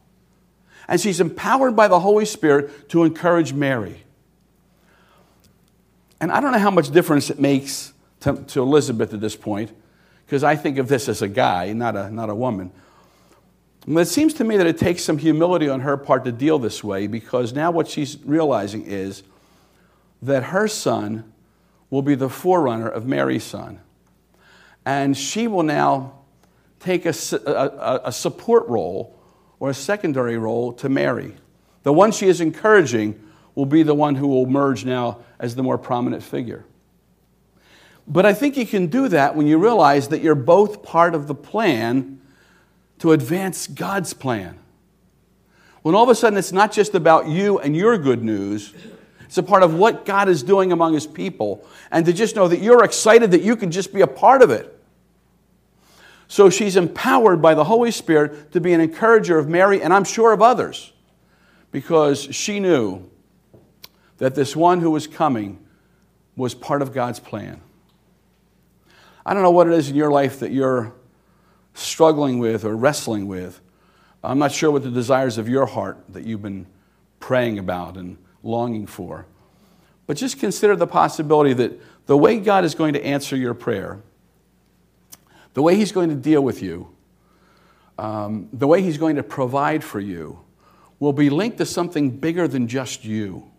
And 0.88 1.00
she's 1.00 1.22
empowered 1.22 1.76
by 1.76 1.88
the 1.88 2.00
Holy 2.00 2.26
Spirit 2.26 2.90
to 2.90 3.04
encourage 3.04 3.54
Mary. 3.54 4.04
And 6.20 6.32
I 6.32 6.42
don't 6.42 6.52
know 6.52 6.60
how 6.60 6.72
much 6.72 6.92
difference 6.92 7.30
it 7.30 7.40
makes 7.40 7.94
to, 8.22 8.36
to 8.48 8.62
Elizabeth 8.62 9.14
at 9.14 9.22
this 9.22 9.36
point, 9.36 9.72
because 10.26 10.44
I 10.44 10.56
think 10.58 10.78
of 10.78 10.90
this 10.90 11.08
as 11.08 11.22
a 11.22 11.30
guy, 11.30 11.72
not 11.72 11.96
a, 11.96 12.12
not 12.12 12.30
a 12.30 12.36
woman. 12.36 12.72
But 13.88 14.02
it 14.02 14.08
seems 14.08 14.34
to 14.36 14.44
me 14.44 14.58
that 14.58 14.68
it 14.68 14.78
takes 14.78 15.04
some 15.04 15.18
humility 15.18 15.68
on 15.68 15.82
her 15.82 15.98
part 15.98 16.24
to 16.26 16.32
deal 16.32 16.60
this 16.60 16.84
way, 16.84 17.08
because 17.08 17.54
now 17.54 17.72
what 17.72 17.88
she's 17.88 18.18
realizing 18.24 18.86
is 18.86 19.24
that 20.22 20.44
her 20.46 20.68
son 20.68 21.32
will 21.90 22.04
be 22.04 22.16
the 22.16 22.30
forerunner 22.30 22.88
of 22.88 23.06
Mary's 23.06 23.44
son. 23.44 23.80
And 24.86 25.18
she 25.18 25.48
will 25.48 25.64
now 25.64 26.14
take 26.80 27.06
a, 27.06 27.14
a, 27.46 28.02
a, 28.06 28.12
support 28.12 28.68
role 28.68 29.16
or 29.60 29.70
a 29.70 29.74
secondary 29.74 30.38
role 30.38 30.74
to 30.74 30.90
Mary. 30.90 31.36
The 31.84 31.94
one 31.94 32.12
she 32.12 32.28
is 32.28 32.42
encouraging 32.42 33.20
will 33.54 33.66
be 33.66 33.84
the 33.84 33.94
one 33.94 34.16
who 34.16 34.28
will 34.28 34.46
emerge 34.46 34.86
now 34.86 35.20
as 35.40 35.56
the 35.56 35.64
more 35.64 35.78
prominent 35.78 36.24
figure. 36.24 36.66
But 38.08 38.26
I 38.26 38.34
think 38.34 38.58
you 38.58 38.66
can 38.66 38.88
do 38.88 39.08
that 39.10 39.36
when 39.36 39.46
you 39.48 39.58
realize 39.58 40.08
that 40.08 40.22
you're 40.22 40.34
both 40.34 40.82
part 40.82 41.14
of 41.14 41.28
the 41.28 41.36
plan 41.36 42.21
to 43.02 43.14
advance 43.14 43.66
God's 43.66 44.14
plan. 44.14 44.60
When 45.82 45.96
all 45.96 46.04
of 46.04 46.10
a 46.10 46.14
sudden 46.14 46.38
it's 46.38 46.52
not 46.52 46.72
just 46.72 46.94
about 46.94 47.28
you 47.28 47.58
and 47.58 47.76
your 47.76 47.98
good 47.98 48.24
news, 48.24 48.76
it's 49.22 49.40
a 49.40 49.44
part 49.44 49.64
of 49.64 49.74
what 49.74 50.06
God 50.06 50.30
is 50.30 50.44
doing 50.44 50.72
among 50.72 50.94
His 50.94 51.08
people. 51.08 51.68
And 51.90 52.06
to 52.06 52.14
just 52.14 52.36
know 52.36 52.48
that 52.48 52.62
you're 52.62 52.84
excited 52.84 53.32
that 53.32 53.42
you 53.42 53.56
can 53.56 53.72
just 53.72 53.92
be 53.92 54.02
a 54.02 54.08
part 54.08 54.44
of 54.44 54.52
it. 54.52 54.80
So 56.28 56.52
she's 56.52 56.76
empowered 56.76 57.42
by 57.42 57.56
the 57.56 57.64
Holy 57.64 57.90
Spirit 57.90 58.52
to 58.52 58.62
be 58.62 58.72
an 58.72 58.80
encourager 58.80 59.40
of 59.40 59.50
Mary, 59.50 59.82
and 59.82 59.92
I'm 59.92 60.04
sure 60.04 60.32
of 60.32 60.44
others, 60.44 60.94
because 61.72 62.22
she 62.22 62.60
knew 62.60 63.10
that 64.20 64.36
this 64.36 64.56
one 64.56 64.80
who 64.80 64.92
was 64.92 65.08
coming 65.08 65.58
was 66.36 66.54
part 66.54 66.84
of 66.84 66.94
God's 66.94 67.20
plan. 67.20 67.62
I 69.26 69.34
don't 69.34 69.42
know 69.42 69.50
what 69.50 69.66
it 69.66 69.74
is 69.74 69.90
in 69.90 69.96
your 69.96 70.12
life 70.12 70.42
that 70.42 70.52
you're 70.52 70.94
struggling 71.74 72.40
with 72.40 72.66
or 72.66 72.76
wrestling 72.76 73.28
with. 73.28 73.62
I'm 74.24 74.40
not 74.40 74.52
sure 74.52 74.72
what 74.72 74.84
the 74.84 74.92
desires 74.92 75.38
of 75.38 75.50
your 75.50 75.66
heart 75.66 76.04
that 76.10 76.24
you've 76.26 76.42
been 76.42 76.68
praying 77.20 77.60
about 77.60 77.98
and 77.98 78.18
longing 78.44 78.88
for. 78.88 79.26
But 80.08 80.18
just 80.18 80.40
consider 80.40 80.76
the 80.76 80.88
possibility 80.88 81.54
that 81.54 81.80
the 82.06 82.18
way 82.18 82.38
God 82.40 82.66
is 82.66 82.76
going 82.76 82.94
to 82.94 83.06
answer 83.06 83.36
your 83.36 83.54
prayer, 83.54 84.02
the 85.54 85.62
way 85.62 85.76
He's 85.76 85.92
going 85.92 86.10
to 86.10 86.16
deal 86.16 86.42
with 86.42 86.62
you, 86.62 86.90
um, 87.98 88.50
the 88.52 88.68
way 88.68 88.82
He's 88.82 88.98
going 88.98 89.16
to 89.16 89.24
provide 89.24 89.84
for 89.84 90.00
you, 90.00 90.40
will 91.00 91.14
be 91.14 91.30
linked 91.30 91.58
to 91.58 91.66
something 91.66 92.12
bigger 92.12 92.48
than 92.48 92.68
just 92.68 93.06
you. 93.06 93.50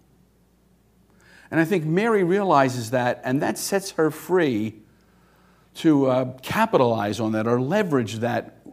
And 1.50 1.60
I 1.60 1.64
think 1.64 1.84
Mary 1.84 2.24
realizes 2.24 2.90
that, 2.90 3.20
and 3.24 3.42
that 3.42 3.58
sets 3.58 3.92
her 3.92 4.10
free 4.10 4.81
to 5.74 6.06
uh, 6.06 6.24
capitalize 6.42 7.20
on 7.20 7.32
that 7.32 7.46
or 7.46 7.60
leverage 7.60 8.16
that 8.16 8.66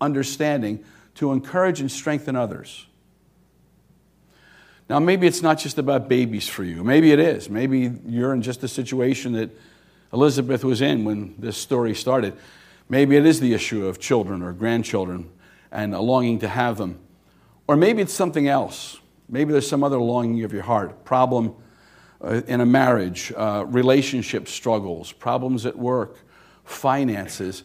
understanding 0.00 0.84
to 1.14 1.32
encourage 1.32 1.80
and 1.80 1.90
strengthen 1.90 2.36
others. 2.36 2.86
Now, 4.88 4.98
maybe 4.98 5.26
it's 5.26 5.42
not 5.42 5.58
just 5.58 5.78
about 5.78 6.08
babies 6.08 6.48
for 6.48 6.64
you. 6.64 6.82
Maybe 6.82 7.12
it 7.12 7.18
is. 7.18 7.50
Maybe 7.50 7.92
you're 8.06 8.32
in 8.32 8.40
just 8.40 8.60
the 8.60 8.68
situation 8.68 9.32
that 9.32 9.50
Elizabeth 10.12 10.64
was 10.64 10.80
in 10.80 11.04
when 11.04 11.34
this 11.38 11.58
story 11.58 11.94
started. 11.94 12.34
Maybe 12.88 13.16
it 13.16 13.26
is 13.26 13.40
the 13.40 13.52
issue 13.52 13.86
of 13.86 13.98
children 13.98 14.42
or 14.42 14.52
grandchildren 14.52 15.30
and 15.70 15.94
a 15.94 16.00
longing 16.00 16.38
to 16.38 16.48
have 16.48 16.78
them. 16.78 16.98
Or 17.66 17.76
maybe 17.76 18.00
it's 18.00 18.14
something 18.14 18.48
else. 18.48 18.98
Maybe 19.28 19.52
there's 19.52 19.68
some 19.68 19.84
other 19.84 19.98
longing 19.98 20.42
of 20.44 20.54
your 20.54 20.62
heart, 20.62 21.04
problem 21.04 21.54
uh, 22.22 22.42
in 22.46 22.60
a 22.60 22.66
marriage, 22.66 23.32
uh, 23.36 23.64
relationship 23.66 24.48
struggles, 24.48 25.12
problems 25.12 25.64
at 25.66 25.76
work, 25.76 26.16
finances, 26.64 27.62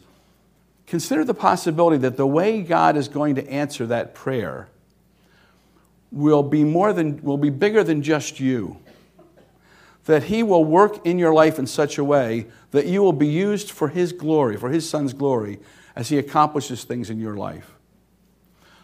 consider 0.86 1.24
the 1.24 1.34
possibility 1.34 1.96
that 1.98 2.16
the 2.16 2.26
way 2.26 2.62
God 2.62 2.96
is 2.96 3.08
going 3.08 3.34
to 3.34 3.48
answer 3.48 3.86
that 3.86 4.14
prayer 4.14 4.68
will 6.12 6.44
be 6.44 6.62
more 6.62 6.92
than 6.92 7.20
will 7.22 7.38
be 7.38 7.50
bigger 7.50 7.82
than 7.82 8.02
just 8.02 8.38
you. 8.38 8.78
That 10.04 10.24
he 10.24 10.42
will 10.42 10.64
work 10.64 11.04
in 11.06 11.18
your 11.18 11.34
life 11.34 11.58
in 11.58 11.66
such 11.66 11.98
a 11.98 12.04
way 12.04 12.46
that 12.70 12.86
you 12.86 13.02
will 13.02 13.12
be 13.12 13.26
used 13.26 13.70
for 13.70 13.88
his 13.88 14.12
glory, 14.12 14.56
for 14.56 14.68
his 14.68 14.88
son's 14.88 15.12
glory, 15.12 15.58
as 15.96 16.10
he 16.10 16.18
accomplishes 16.18 16.84
things 16.84 17.10
in 17.10 17.18
your 17.18 17.36
life. 17.36 17.74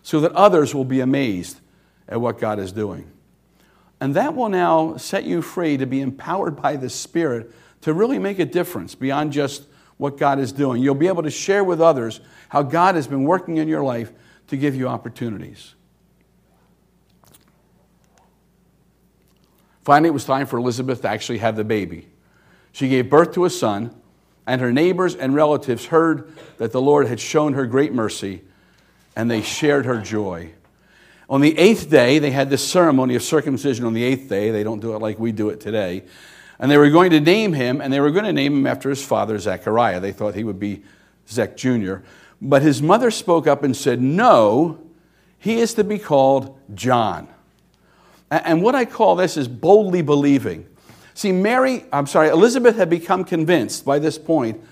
So 0.02 0.20
that 0.20 0.32
others 0.32 0.74
will 0.74 0.84
be 0.84 1.00
amazed 1.00 1.60
at 2.08 2.20
what 2.20 2.40
God 2.40 2.58
is 2.58 2.72
doing. 2.72 3.10
And 4.00 4.14
that 4.14 4.34
will 4.34 4.48
now 4.48 4.96
set 4.96 5.24
you 5.24 5.42
free 5.42 5.76
to 5.76 5.86
be 5.86 6.00
empowered 6.00 6.60
by 6.60 6.76
the 6.76 6.88
Spirit 6.88 7.52
to 7.82 7.92
really 7.92 8.18
make 8.18 8.38
a 8.38 8.44
difference 8.46 8.94
beyond 8.94 9.32
just 9.32 9.64
what 9.98 10.16
God 10.16 10.38
is 10.38 10.52
doing. 10.52 10.82
You'll 10.82 10.94
be 10.94 11.08
able 11.08 11.22
to 11.22 11.30
share 11.30 11.62
with 11.62 11.80
others 11.80 12.20
how 12.48 12.62
God 12.62 12.94
has 12.94 13.06
been 13.06 13.24
working 13.24 13.58
in 13.58 13.68
your 13.68 13.82
life 13.82 14.10
to 14.48 14.56
give 14.56 14.74
you 14.74 14.88
opportunities. 14.88 15.74
Finally, 19.82 20.08
it 20.08 20.12
was 20.12 20.24
time 20.24 20.46
for 20.46 20.58
Elizabeth 20.58 21.02
to 21.02 21.08
actually 21.08 21.38
have 21.38 21.56
the 21.56 21.64
baby. 21.64 22.08
She 22.72 22.88
gave 22.88 23.10
birth 23.10 23.32
to 23.32 23.44
a 23.44 23.50
son, 23.50 23.94
and 24.46 24.60
her 24.60 24.72
neighbors 24.72 25.14
and 25.14 25.34
relatives 25.34 25.86
heard 25.86 26.32
that 26.58 26.72
the 26.72 26.80
Lord 26.80 27.06
had 27.06 27.20
shown 27.20 27.54
her 27.54 27.66
great 27.66 27.92
mercy, 27.92 28.42
and 29.16 29.30
they 29.30 29.42
shared 29.42 29.86
her 29.86 30.00
joy. 30.00 30.52
On 31.30 31.40
the 31.40 31.56
eighth 31.56 31.88
day, 31.88 32.18
they 32.18 32.32
had 32.32 32.50
this 32.50 32.68
ceremony 32.68 33.14
of 33.14 33.22
circumcision 33.22 33.84
on 33.84 33.94
the 33.94 34.02
eighth 34.02 34.28
day. 34.28 34.50
They 34.50 34.64
don't 34.64 34.80
do 34.80 34.96
it 34.96 34.98
like 34.98 35.20
we 35.20 35.30
do 35.30 35.48
it 35.50 35.60
today. 35.60 36.02
And 36.58 36.68
they 36.68 36.76
were 36.76 36.90
going 36.90 37.12
to 37.12 37.20
name 37.20 37.52
him, 37.52 37.80
and 37.80 37.92
they 37.92 38.00
were 38.00 38.10
going 38.10 38.24
to 38.24 38.32
name 38.32 38.58
him 38.58 38.66
after 38.66 38.90
his 38.90 39.02
father, 39.02 39.38
Zechariah. 39.38 40.00
They 40.00 40.10
thought 40.10 40.34
he 40.34 40.42
would 40.42 40.58
be 40.58 40.82
Zech 41.28 41.56
Jr. 41.56 41.98
But 42.42 42.62
his 42.62 42.82
mother 42.82 43.12
spoke 43.12 43.46
up 43.46 43.62
and 43.62 43.76
said, 43.76 44.02
No, 44.02 44.80
he 45.38 45.60
is 45.60 45.72
to 45.74 45.84
be 45.84 46.00
called 46.00 46.58
John. 46.74 47.28
And 48.28 48.60
what 48.60 48.74
I 48.74 48.84
call 48.84 49.14
this 49.14 49.36
is 49.36 49.46
boldly 49.46 50.02
believing. 50.02 50.66
See, 51.14 51.30
Mary, 51.30 51.84
I'm 51.92 52.08
sorry, 52.08 52.28
Elizabeth 52.28 52.76
had 52.76 52.90
become 52.90 53.24
convinced 53.24 53.84
by 53.84 54.00
this 54.00 54.18
point 54.18 54.62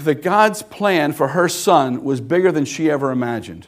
that 0.00 0.22
God's 0.22 0.62
plan 0.62 1.12
for 1.12 1.28
her 1.28 1.48
son 1.48 2.04
was 2.04 2.22
bigger 2.22 2.50
than 2.50 2.64
she 2.64 2.90
ever 2.90 3.10
imagined. 3.10 3.66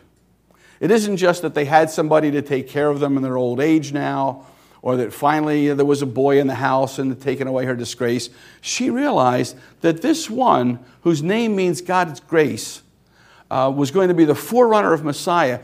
It 0.82 0.90
isn't 0.90 1.18
just 1.18 1.42
that 1.42 1.54
they 1.54 1.64
had 1.64 1.90
somebody 1.90 2.32
to 2.32 2.42
take 2.42 2.66
care 2.66 2.88
of 2.88 2.98
them 2.98 3.16
in 3.16 3.22
their 3.22 3.36
old 3.36 3.60
age 3.60 3.92
now, 3.92 4.46
or 4.82 4.96
that 4.96 5.12
finally 5.12 5.72
there 5.72 5.86
was 5.86 6.02
a 6.02 6.06
boy 6.06 6.40
in 6.40 6.48
the 6.48 6.56
house 6.56 6.98
and 6.98 7.18
taken 7.22 7.46
away 7.46 7.66
her 7.66 7.76
disgrace. 7.76 8.30
She 8.60 8.90
realized 8.90 9.56
that 9.82 10.02
this 10.02 10.28
one, 10.28 10.80
whose 11.02 11.22
name 11.22 11.54
means 11.54 11.82
God's 11.82 12.18
grace, 12.18 12.82
uh, 13.48 13.72
was 13.72 13.92
going 13.92 14.08
to 14.08 14.14
be 14.14 14.24
the 14.24 14.34
forerunner 14.34 14.92
of 14.92 15.04
Messiah. 15.04 15.60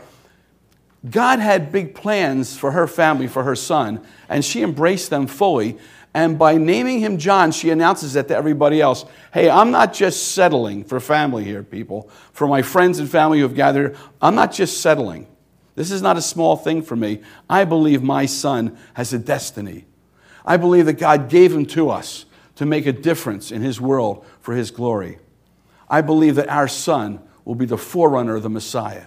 God 1.09 1.39
had 1.39 1.69
big 1.69 1.95
plans 1.95 2.57
for 2.57 2.71
her 2.71 2.87
family, 2.87 3.27
for 3.27 3.43
her 3.43 3.57
son, 3.57 3.99
and 4.29 4.45
she 4.45 4.63
embraced 4.63 5.09
them 5.09 5.27
fully. 5.27 5.77
And 6.19 6.37
by 6.37 6.57
naming 6.57 6.99
him 6.99 7.17
John, 7.17 7.53
she 7.53 7.69
announces 7.69 8.11
that 8.11 8.27
to 8.27 8.35
everybody 8.35 8.81
else. 8.81 9.05
Hey, 9.33 9.49
I'm 9.49 9.71
not 9.71 9.93
just 9.93 10.33
settling 10.33 10.83
for 10.83 10.99
family 10.99 11.45
here, 11.45 11.63
people. 11.63 12.09
For 12.33 12.45
my 12.45 12.61
friends 12.61 12.99
and 12.99 13.09
family 13.09 13.39
who 13.39 13.43
have 13.43 13.55
gathered, 13.55 13.95
I'm 14.21 14.35
not 14.35 14.51
just 14.51 14.81
settling. 14.81 15.27
This 15.75 15.91
is 15.91 16.01
not 16.01 16.17
a 16.17 16.21
small 16.21 16.57
thing 16.57 16.81
for 16.81 16.97
me. 16.97 17.21
I 17.49 17.63
believe 17.63 18.03
my 18.03 18.25
son 18.25 18.77
has 18.95 19.13
a 19.13 19.17
destiny. 19.17 19.85
I 20.45 20.57
believe 20.57 20.87
that 20.87 20.99
God 20.99 21.29
gave 21.29 21.53
him 21.53 21.65
to 21.67 21.89
us 21.89 22.25
to 22.55 22.65
make 22.65 22.85
a 22.85 22.91
difference 22.91 23.49
in 23.49 23.61
his 23.61 23.79
world 23.79 24.25
for 24.41 24.53
his 24.53 24.71
glory. 24.71 25.19
I 25.89 26.01
believe 26.01 26.35
that 26.35 26.49
our 26.49 26.67
son 26.67 27.21
will 27.45 27.55
be 27.55 27.65
the 27.65 27.77
forerunner 27.77 28.35
of 28.35 28.43
the 28.43 28.49
Messiah. 28.49 29.05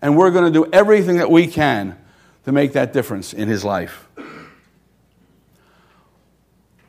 And 0.00 0.16
we're 0.16 0.30
going 0.30 0.50
to 0.50 0.64
do 0.64 0.66
everything 0.72 1.18
that 1.18 1.30
we 1.30 1.46
can 1.46 1.98
to 2.46 2.52
make 2.52 2.72
that 2.72 2.94
difference 2.94 3.34
in 3.34 3.48
his 3.48 3.66
life. 3.66 4.05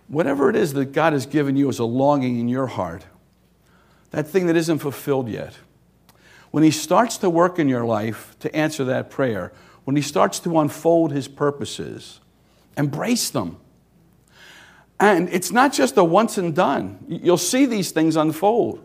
Whatever 0.07 0.49
it 0.49 0.55
is 0.55 0.73
that 0.73 0.93
God 0.93 1.13
has 1.13 1.25
given 1.25 1.57
you 1.57 1.69
as 1.69 1.79
a 1.79 1.85
longing 1.85 2.39
in 2.39 2.47
your 2.47 2.67
heart, 2.67 3.05
that 4.11 4.27
thing 4.27 4.47
that 4.47 4.55
isn't 4.55 4.79
fulfilled 4.79 5.27
yet, 5.27 5.57
when 6.51 6.63
He 6.63 6.71
starts 6.71 7.17
to 7.17 7.29
work 7.29 7.59
in 7.59 7.67
your 7.67 7.85
life 7.85 8.35
to 8.39 8.55
answer 8.55 8.85
that 8.85 9.09
prayer, 9.09 9.51
when 9.83 9.95
He 9.95 10.01
starts 10.01 10.39
to 10.39 10.59
unfold 10.59 11.11
His 11.11 11.27
purposes, 11.27 12.21
embrace 12.77 13.29
them. 13.29 13.57
And 14.99 15.29
it's 15.29 15.51
not 15.51 15.73
just 15.73 15.97
a 15.97 16.03
once 16.03 16.37
and 16.37 16.55
done. 16.55 17.03
You'll 17.07 17.37
see 17.37 17.65
these 17.65 17.91
things 17.91 18.15
unfold. 18.15 18.83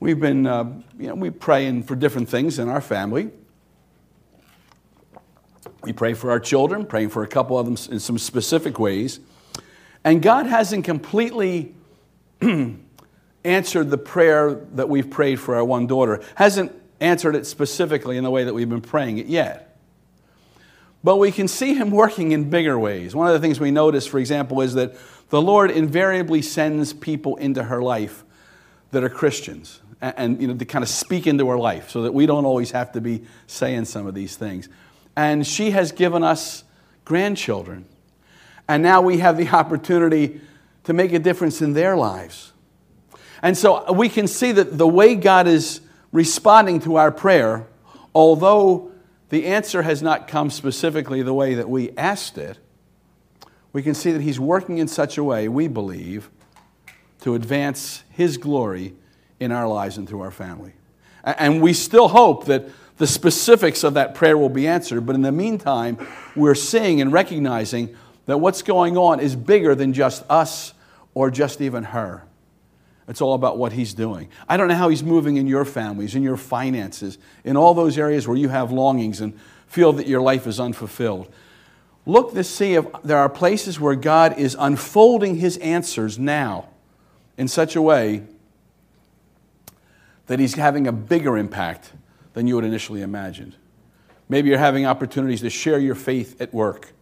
We've 0.00 0.20
been, 0.20 0.46
uh, 0.46 0.64
you 0.98 1.08
know, 1.08 1.14
we 1.14 1.30
praying 1.30 1.84
for 1.84 1.94
different 1.96 2.28
things 2.28 2.58
in 2.58 2.68
our 2.68 2.82
family. 2.82 3.30
We 5.82 5.92
pray 5.92 6.14
for 6.14 6.30
our 6.30 6.40
children, 6.40 6.84
praying 6.84 7.10
for 7.10 7.22
a 7.22 7.26
couple 7.26 7.58
of 7.58 7.64
them 7.64 7.76
in 7.92 8.00
some 8.00 8.18
specific 8.18 8.78
ways. 8.78 9.20
And 10.04 10.22
God 10.22 10.46
hasn't 10.46 10.84
completely 10.84 11.74
answered 13.44 13.90
the 13.90 13.98
prayer 13.98 14.54
that 14.74 14.88
we've 14.88 15.10
prayed 15.10 15.40
for 15.40 15.56
our 15.56 15.64
one 15.64 15.86
daughter, 15.86 16.22
hasn't 16.34 16.72
answered 17.00 17.34
it 17.34 17.46
specifically 17.46 18.16
in 18.16 18.24
the 18.24 18.30
way 18.30 18.44
that 18.44 18.54
we've 18.54 18.68
been 18.68 18.80
praying 18.80 19.18
it 19.18 19.26
yet. 19.26 19.78
But 21.02 21.16
we 21.16 21.32
can 21.32 21.48
see 21.48 21.74
him 21.74 21.90
working 21.90 22.32
in 22.32 22.48
bigger 22.48 22.78
ways. 22.78 23.14
One 23.14 23.26
of 23.26 23.34
the 23.34 23.40
things 23.40 23.60
we 23.60 23.70
notice, 23.70 24.06
for 24.06 24.18
example, 24.18 24.62
is 24.62 24.74
that 24.74 24.94
the 25.28 25.40
Lord 25.40 25.70
invariably 25.70 26.40
sends 26.40 26.92
people 26.92 27.36
into 27.36 27.64
her 27.64 27.82
life 27.82 28.24
that 28.90 29.04
are 29.04 29.10
Christians 29.10 29.80
and, 30.00 30.40
you 30.40 30.48
know, 30.48 30.54
to 30.54 30.64
kind 30.64 30.82
of 30.82 30.88
speak 30.88 31.26
into 31.26 31.48
her 31.48 31.58
life 31.58 31.90
so 31.90 32.02
that 32.02 32.14
we 32.14 32.26
don't 32.26 32.44
always 32.44 32.70
have 32.70 32.92
to 32.92 33.00
be 33.00 33.24
saying 33.46 33.84
some 33.86 34.06
of 34.06 34.14
these 34.14 34.36
things. 34.36 34.68
And 35.16 35.46
she 35.46 35.70
has 35.72 35.92
given 35.92 36.22
us 36.22 36.64
grandchildren. 37.04 37.86
And 38.68 38.82
now 38.82 39.02
we 39.02 39.18
have 39.18 39.36
the 39.36 39.48
opportunity 39.52 40.40
to 40.84 40.92
make 40.92 41.12
a 41.12 41.18
difference 41.18 41.62
in 41.62 41.72
their 41.72 41.96
lives. 41.96 42.52
And 43.42 43.56
so 43.56 43.92
we 43.92 44.08
can 44.08 44.26
see 44.26 44.52
that 44.52 44.78
the 44.78 44.88
way 44.88 45.14
God 45.14 45.46
is 45.46 45.80
responding 46.12 46.80
to 46.80 46.96
our 46.96 47.10
prayer, 47.10 47.66
although 48.14 48.90
the 49.28 49.46
answer 49.46 49.82
has 49.82 50.02
not 50.02 50.28
come 50.28 50.50
specifically 50.50 51.22
the 51.22 51.34
way 51.34 51.54
that 51.54 51.68
we 51.68 51.90
asked 51.96 52.38
it, 52.38 52.58
we 53.72 53.82
can 53.82 53.94
see 53.94 54.12
that 54.12 54.22
He's 54.22 54.38
working 54.38 54.78
in 54.78 54.86
such 54.86 55.18
a 55.18 55.24
way, 55.24 55.48
we 55.48 55.66
believe, 55.68 56.30
to 57.22 57.34
advance 57.34 58.04
His 58.10 58.36
glory 58.36 58.94
in 59.40 59.50
our 59.50 59.66
lives 59.66 59.98
and 59.98 60.08
through 60.08 60.20
our 60.20 60.30
family. 60.30 60.72
And 61.24 61.60
we 61.60 61.72
still 61.72 62.08
hope 62.08 62.46
that 62.46 62.66
the 62.96 63.06
specifics 63.06 63.82
of 63.82 63.94
that 63.94 64.14
prayer 64.14 64.38
will 64.38 64.48
be 64.48 64.68
answered, 64.68 65.04
but 65.04 65.16
in 65.16 65.22
the 65.22 65.32
meantime, 65.32 65.98
we're 66.36 66.54
seeing 66.54 67.00
and 67.00 67.12
recognizing 67.12 67.96
that 68.26 68.38
what's 68.38 68.62
going 68.62 68.96
on 68.96 69.20
is 69.20 69.36
bigger 69.36 69.74
than 69.74 69.92
just 69.92 70.24
us 70.30 70.74
or 71.14 71.30
just 71.30 71.60
even 71.60 71.84
her. 71.84 72.24
It's 73.06 73.20
all 73.20 73.34
about 73.34 73.58
what 73.58 73.72
He's 73.72 73.92
doing. 73.92 74.28
I 74.48 74.56
don't 74.56 74.68
know 74.68 74.74
how 74.74 74.88
He's 74.88 75.02
moving 75.02 75.36
in 75.36 75.46
your 75.46 75.64
families, 75.64 76.14
in 76.14 76.22
your 76.22 76.36
finances, 76.36 77.18
in 77.44 77.56
all 77.56 77.74
those 77.74 77.98
areas 77.98 78.26
where 78.26 78.36
you 78.36 78.48
have 78.48 78.72
longings 78.72 79.20
and 79.20 79.38
feel 79.66 79.92
that 79.94 80.06
your 80.06 80.22
life 80.22 80.46
is 80.46 80.58
unfulfilled. 80.58 81.32
Look 82.06 82.34
to 82.34 82.44
see 82.44 82.74
if 82.74 82.86
there 83.02 83.18
are 83.18 83.28
places 83.28 83.78
where 83.78 83.94
God 83.94 84.38
is 84.38 84.56
unfolding 84.58 85.36
His 85.36 85.58
answers 85.58 86.18
now 86.18 86.68
in 87.36 87.48
such 87.48 87.76
a 87.76 87.82
way 87.82 88.22
that 90.26 90.38
He's 90.38 90.54
having 90.54 90.86
a 90.86 90.92
bigger 90.92 91.36
impact 91.36 91.92
than 92.32 92.46
you 92.46 92.56
had 92.56 92.64
initially 92.64 93.02
imagined. 93.02 93.54
Maybe 94.28 94.48
you're 94.48 94.58
having 94.58 94.86
opportunities 94.86 95.42
to 95.42 95.50
share 95.50 95.78
your 95.78 95.94
faith 95.94 96.40
at 96.40 96.54
work. 96.54 96.92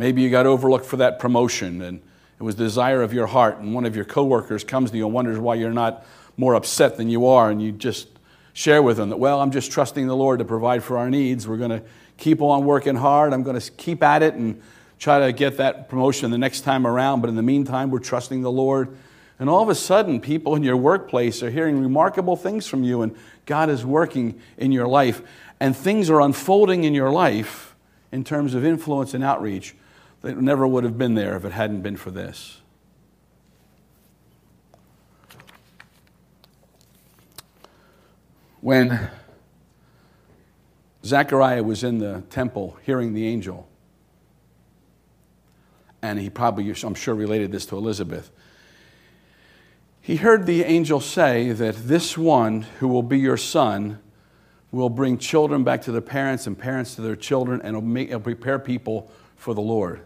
Maybe 0.00 0.22
you 0.22 0.30
got 0.30 0.46
overlooked 0.46 0.86
for 0.86 0.96
that 0.96 1.18
promotion 1.18 1.82
and 1.82 2.00
it 2.38 2.42
was 2.42 2.56
the 2.56 2.64
desire 2.64 3.02
of 3.02 3.12
your 3.12 3.26
heart, 3.26 3.58
and 3.58 3.74
one 3.74 3.84
of 3.84 3.94
your 3.94 4.06
coworkers 4.06 4.64
comes 4.64 4.90
to 4.92 4.96
you 4.96 5.04
and 5.04 5.12
wonders 5.12 5.38
why 5.38 5.56
you're 5.56 5.74
not 5.74 6.06
more 6.38 6.54
upset 6.54 6.96
than 6.96 7.10
you 7.10 7.26
are, 7.26 7.50
and 7.50 7.60
you 7.60 7.70
just 7.70 8.08
share 8.54 8.82
with 8.82 8.96
them 8.96 9.10
that, 9.10 9.18
well, 9.18 9.42
I'm 9.42 9.50
just 9.50 9.70
trusting 9.70 10.06
the 10.06 10.16
Lord 10.16 10.38
to 10.38 10.46
provide 10.46 10.82
for 10.82 10.96
our 10.96 11.10
needs. 11.10 11.46
We're 11.46 11.58
going 11.58 11.82
to 11.82 11.82
keep 12.16 12.40
on 12.40 12.64
working 12.64 12.96
hard. 12.96 13.34
I'm 13.34 13.42
going 13.42 13.60
to 13.60 13.70
keep 13.72 14.02
at 14.02 14.22
it 14.22 14.32
and 14.32 14.62
try 14.98 15.26
to 15.26 15.34
get 15.34 15.58
that 15.58 15.90
promotion 15.90 16.30
the 16.30 16.38
next 16.38 16.62
time 16.62 16.86
around. 16.86 17.20
But 17.20 17.28
in 17.28 17.36
the 17.36 17.42
meantime, 17.42 17.90
we're 17.90 17.98
trusting 17.98 18.40
the 18.40 18.50
Lord. 18.50 18.96
And 19.38 19.50
all 19.50 19.62
of 19.62 19.68
a 19.68 19.74
sudden, 19.74 20.18
people 20.18 20.56
in 20.56 20.62
your 20.62 20.78
workplace 20.78 21.42
are 21.42 21.50
hearing 21.50 21.78
remarkable 21.78 22.36
things 22.36 22.66
from 22.66 22.84
you, 22.84 23.02
and 23.02 23.14
God 23.44 23.68
is 23.68 23.84
working 23.84 24.40
in 24.56 24.72
your 24.72 24.88
life. 24.88 25.20
And 25.60 25.76
things 25.76 26.08
are 26.08 26.22
unfolding 26.22 26.84
in 26.84 26.94
your 26.94 27.10
life 27.10 27.76
in 28.10 28.24
terms 28.24 28.54
of 28.54 28.64
influence 28.64 29.12
and 29.12 29.22
outreach 29.22 29.74
that 30.22 30.36
never 30.36 30.66
would 30.66 30.84
have 30.84 30.98
been 30.98 31.14
there 31.14 31.36
if 31.36 31.44
it 31.44 31.52
hadn't 31.52 31.82
been 31.82 31.96
for 31.96 32.10
this. 32.10 32.60
When 38.60 39.08
Zechariah 41.04 41.62
was 41.62 41.82
in 41.82 41.98
the 41.98 42.22
temple 42.28 42.76
hearing 42.84 43.14
the 43.14 43.26
angel, 43.26 43.66
and 46.02 46.18
he 46.18 46.28
probably, 46.28 46.70
I'm 46.82 46.94
sure, 46.94 47.14
related 47.14 47.52
this 47.52 47.66
to 47.66 47.76
Elizabeth. 47.76 48.30
he 50.00 50.16
heard 50.16 50.46
the 50.46 50.64
angel 50.64 51.00
say 51.00 51.52
that 51.52 51.74
this 51.88 52.16
one 52.16 52.62
who 52.80 52.88
will 52.88 53.02
be 53.02 53.18
your 53.18 53.36
son 53.36 53.98
will 54.72 54.88
bring 54.88 55.18
children 55.18 55.64
back 55.64 55.82
to 55.82 55.92
their 55.92 56.00
parents 56.00 56.46
and 56.46 56.58
parents 56.58 56.94
to 56.94 57.02
their 57.02 57.16
children 57.16 57.60
and 57.62 57.74
will, 57.74 57.82
make, 57.82 58.10
will 58.10 58.20
prepare 58.20 58.58
people 58.58 59.10
for 59.36 59.54
the 59.54 59.60
Lord. 59.60 60.02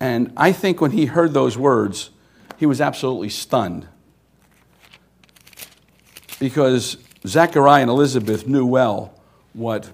And 0.00 0.32
I 0.36 0.52
think 0.52 0.80
when 0.80 0.90
he 0.90 1.06
heard 1.06 1.32
those 1.32 1.56
words, 1.56 2.10
he 2.56 2.66
was 2.66 2.80
absolutely 2.80 3.28
stunned. 3.28 3.88
Because 6.38 6.96
Zechariah 7.26 7.82
and 7.82 7.90
Elizabeth 7.90 8.46
knew 8.46 8.66
well 8.66 9.14
what 9.52 9.90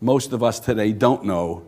most 0.00 0.32
of 0.32 0.42
us 0.42 0.60
today 0.60 0.92
don't 0.92 1.24
know 1.24 1.66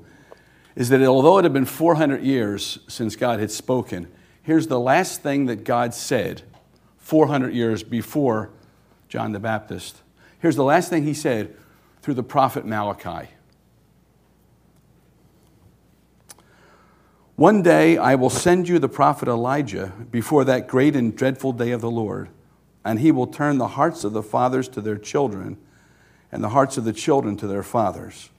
is 0.74 0.90
that 0.90 1.02
although 1.02 1.38
it 1.38 1.44
had 1.44 1.52
been 1.54 1.64
400 1.64 2.22
years 2.22 2.78
since 2.86 3.16
God 3.16 3.40
had 3.40 3.50
spoken, 3.50 4.08
here's 4.42 4.66
the 4.66 4.78
last 4.78 5.22
thing 5.22 5.46
that 5.46 5.64
God 5.64 5.94
said 5.94 6.42
400 6.98 7.54
years 7.54 7.82
before 7.82 8.50
John 9.08 9.32
the 9.32 9.38
Baptist. 9.38 10.02
Here's 10.38 10.56
the 10.56 10.64
last 10.64 10.90
thing 10.90 11.04
he 11.04 11.14
said 11.14 11.56
through 12.02 12.14
the 12.14 12.22
prophet 12.22 12.66
Malachi. 12.66 13.30
One 17.36 17.60
day 17.60 17.98
I 17.98 18.14
will 18.14 18.30
send 18.30 18.66
you 18.66 18.78
the 18.78 18.88
prophet 18.88 19.28
Elijah 19.28 19.92
before 20.10 20.44
that 20.44 20.66
great 20.66 20.96
and 20.96 21.14
dreadful 21.14 21.52
day 21.52 21.70
of 21.70 21.82
the 21.82 21.90
Lord, 21.90 22.30
and 22.82 22.98
he 22.98 23.12
will 23.12 23.26
turn 23.26 23.58
the 23.58 23.68
hearts 23.68 24.04
of 24.04 24.14
the 24.14 24.22
fathers 24.22 24.68
to 24.70 24.80
their 24.80 24.96
children 24.96 25.58
and 26.32 26.42
the 26.42 26.48
hearts 26.48 26.78
of 26.78 26.84
the 26.84 26.94
children 26.94 27.36
to 27.36 27.46
their 27.46 27.62
fathers. 27.62 28.30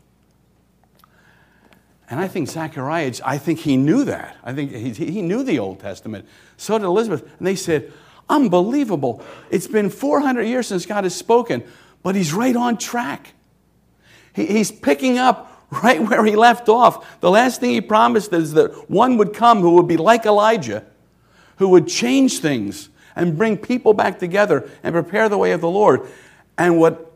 And 2.10 2.20
I 2.20 2.28
think 2.28 2.50
Zechariah, 2.50 3.14
I 3.24 3.38
think 3.38 3.60
he 3.60 3.78
knew 3.78 4.04
that. 4.06 4.36
I 4.44 4.54
think 4.54 4.72
he, 4.72 5.22
knew 5.22 5.44
the 5.44 5.60
Old 5.60 5.80
Testament. 5.80 6.28
So 6.56 6.78
did 6.80 6.86
Elizabeth. 6.86 7.22
And 7.38 7.46
they 7.46 7.56
said, 7.56 7.92
Unbelievable. 8.30 9.24
It's 9.50 9.68
been 9.68 9.90
400 9.90 10.44
years 10.44 10.68
since 10.68 10.86
God 10.86 11.04
has 11.04 11.16
spoken, 11.16 11.64
but 12.04 12.16
he's 12.16 12.34
right 12.34 12.56
on 12.56 12.78
track. 12.78 13.34
He, 14.34 14.46
he's 14.48 14.72
picking 14.72 15.18
up 15.18 15.57
right 15.84 16.02
where 16.02 16.24
he 16.26 16.36
left 16.36 16.70
off. 16.70 17.20
The 17.20 17.32
last 17.32 17.60
thing 17.60 17.72
he 17.72 17.82
promised 17.82 18.32
is 18.34 18.54
that 18.54 18.90
one 18.90 19.18
would 19.18 19.34
come 19.34 19.62
who 19.62 19.72
would 19.72 19.88
be 19.88 19.98
like 19.98 20.26
Elijah, 20.26 20.86
who 21.58 21.70
would 21.70 21.88
change 21.88 22.40
things 22.40 22.90
and 23.16 23.38
bring 23.38 23.58
people 23.58 23.94
back 23.94 24.20
together 24.20 24.70
and 24.84 24.94
prepare 24.94 25.28
the 25.28 25.38
way 25.38 25.52
of 25.52 25.62
the 25.62 25.70
Lord. 25.70 26.08
And 26.58 26.80
what 26.80 27.12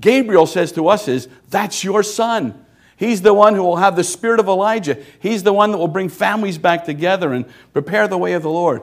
Gabriel 0.00 0.46
says 0.46 0.72
to 0.72 0.88
us 0.88 1.08
is, 1.08 1.28
That's 1.50 1.82
your 1.82 2.02
son. 2.02 2.64
He's 2.96 3.22
the 3.22 3.34
one 3.34 3.54
who 3.54 3.62
will 3.62 3.76
have 3.76 3.94
the 3.94 4.04
spirit 4.04 4.40
of 4.40 4.48
Elijah. 4.48 4.98
He's 5.20 5.44
the 5.44 5.52
one 5.52 5.70
that 5.70 5.78
will 5.78 5.86
bring 5.86 6.08
families 6.08 6.58
back 6.58 6.84
together 6.84 7.32
and 7.32 7.46
prepare 7.72 8.08
the 8.08 8.18
way 8.18 8.32
of 8.32 8.42
the 8.42 8.50
Lord. 8.50 8.82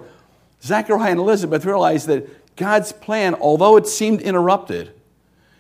Zechariah 0.64 1.12
and 1.12 1.20
Elizabeth 1.20 1.66
realized 1.66 2.08
that 2.08 2.56
God's 2.56 2.94
plan, 2.94 3.36
although 3.36 3.76
it 3.76 3.88
seemed 3.88 4.22
interrupted, 4.22 4.94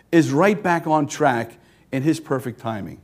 is 0.09 0.31
right 0.31 0.61
back 0.61 0.87
on 0.87 1.05
track 1.05 1.57
in 1.91 2.01
His 2.03 2.21
perfect 2.21 2.61
timing. 2.61 3.01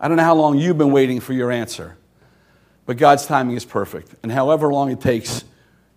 I 0.00 0.08
don't 0.08 0.16
know 0.16 0.24
how 0.24 0.34
long 0.34 0.58
you've 0.58 0.78
been 0.78 0.92
waiting 0.92 1.20
for 1.20 1.34
your 1.34 1.52
answer, 1.52 1.98
but 2.86 2.96
God's 2.96 3.26
timing 3.26 3.54
is 3.54 3.66
perfect. 3.66 4.14
And 4.22 4.32
however 4.32 4.72
long 4.72 4.90
it 4.90 5.00
takes, 5.00 5.44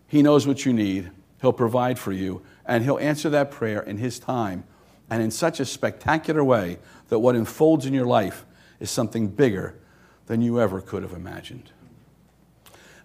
He 0.08 0.22
knows 0.22 0.46
what 0.46 0.66
you 0.66 0.74
need, 0.74 1.10
He'll 1.42 1.54
provide 1.54 1.98
for 1.98 2.12
you, 2.12 2.42
and 2.66 2.84
He'll 2.84 3.00
answer 3.00 3.30
that 3.30 3.50
prayer 3.50 3.82
in 3.82 3.98
His 3.98 4.20
time 4.20 4.66
and 5.10 5.24
in 5.24 5.32
such 5.32 5.62
a 5.62 5.66
spectacular 5.66 6.44
way 6.44 6.80
that 7.08 7.20
what 7.20 7.36
unfolds 7.36 7.86
in 7.86 7.94
your 7.94 8.06
life 8.06 8.46
is 8.82 8.92
something 8.92 9.30
bigger 9.30 9.76
than 10.26 10.42
you 10.42 10.60
ever 10.60 10.82
could 10.82 11.04
have 11.04 11.14
imagined. 11.14 11.72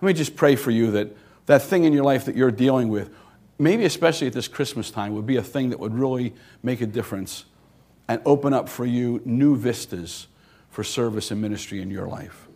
Let 0.01 0.07
me 0.07 0.13
just 0.13 0.35
pray 0.35 0.57
for 0.57 0.71
you 0.73 0.91
that 0.93 1.17
that 1.47 1.63
thing 1.63 1.85
in 1.85 1.93
your 1.93 2.05
life 2.05 2.27
that 2.27 2.37
you're 2.37 2.51
dealing 2.51 2.89
with, 2.89 3.11
maybe 3.59 3.85
especially 3.85 4.27
at 4.27 4.33
this 4.33 4.49
Christmas 4.49 4.91
time, 4.91 5.15
would 5.15 5.27
be 5.27 5.37
a 5.37 5.43
thing 5.43 5.71
that 5.71 5.81
would 5.81 5.95
really 5.95 6.35
make 6.63 6.81
a 6.81 6.87
difference 6.87 7.47
and 8.07 8.21
open 8.27 8.53
up 8.53 8.69
for 8.69 8.85
you 8.85 9.23
new 9.25 9.57
vistas 9.57 10.27
for 10.71 10.85
service 10.85 11.31
and 11.31 11.41
ministry 11.41 11.81
in 11.81 11.91
your 11.91 12.07
life. 12.07 12.47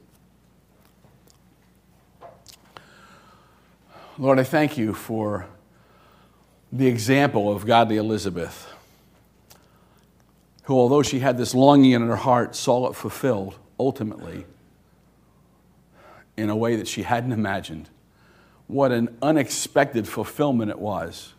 Lord, 4.18 4.38
I 4.38 4.44
thank 4.44 4.77
you 4.77 4.94
for 4.94 5.46
the 6.70 6.87
example 6.87 7.51
of 7.51 7.66
godly 7.66 7.96
Elizabeth, 7.96 8.72
who, 10.64 10.75
although 10.75 11.03
she 11.03 11.18
had 11.18 11.38
this 11.38 11.55
longing 11.55 11.92
in 11.92 12.07
her 12.07 12.16
heart, 12.16 12.55
saw 12.55 12.88
it 12.88 12.94
fulfilled 12.94 13.59
ultimately 13.81 14.46
in 16.37 16.51
a 16.51 16.57
way 16.57 16.77
that 16.77 16.88
she 16.88 17.03
hadn't 17.03 17.33
imagined 17.33 17.88
what 18.66 18.90
an 18.90 19.16
unexpected 19.20 20.09
fulfillment 20.09 20.70
it 20.70 20.79
was. 20.79 21.35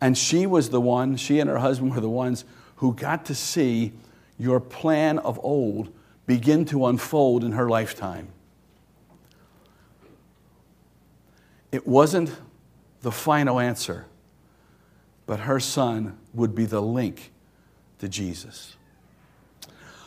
And 0.00 0.16
she 0.16 0.46
was 0.46 0.70
the 0.70 0.80
one, 0.80 1.16
she 1.16 1.40
and 1.40 1.50
her 1.50 1.58
husband 1.58 1.94
were 1.94 2.00
the 2.00 2.08
ones 2.08 2.44
who 2.76 2.94
got 2.94 3.24
to 3.26 3.34
see 3.34 3.92
your 4.38 4.60
plan 4.60 5.18
of 5.18 5.38
old 5.42 5.92
begin 6.26 6.64
to 6.66 6.86
unfold 6.86 7.42
in 7.42 7.52
her 7.52 7.68
lifetime. 7.68 8.28
It 11.72 11.86
wasn't 11.86 12.34
the 13.02 13.12
final 13.12 13.60
answer, 13.60 14.06
but 15.26 15.40
her 15.40 15.60
son 15.60 16.18
would 16.32 16.54
be 16.54 16.64
the 16.64 16.80
link 16.80 17.32
to 17.98 18.08
Jesus. 18.08 18.76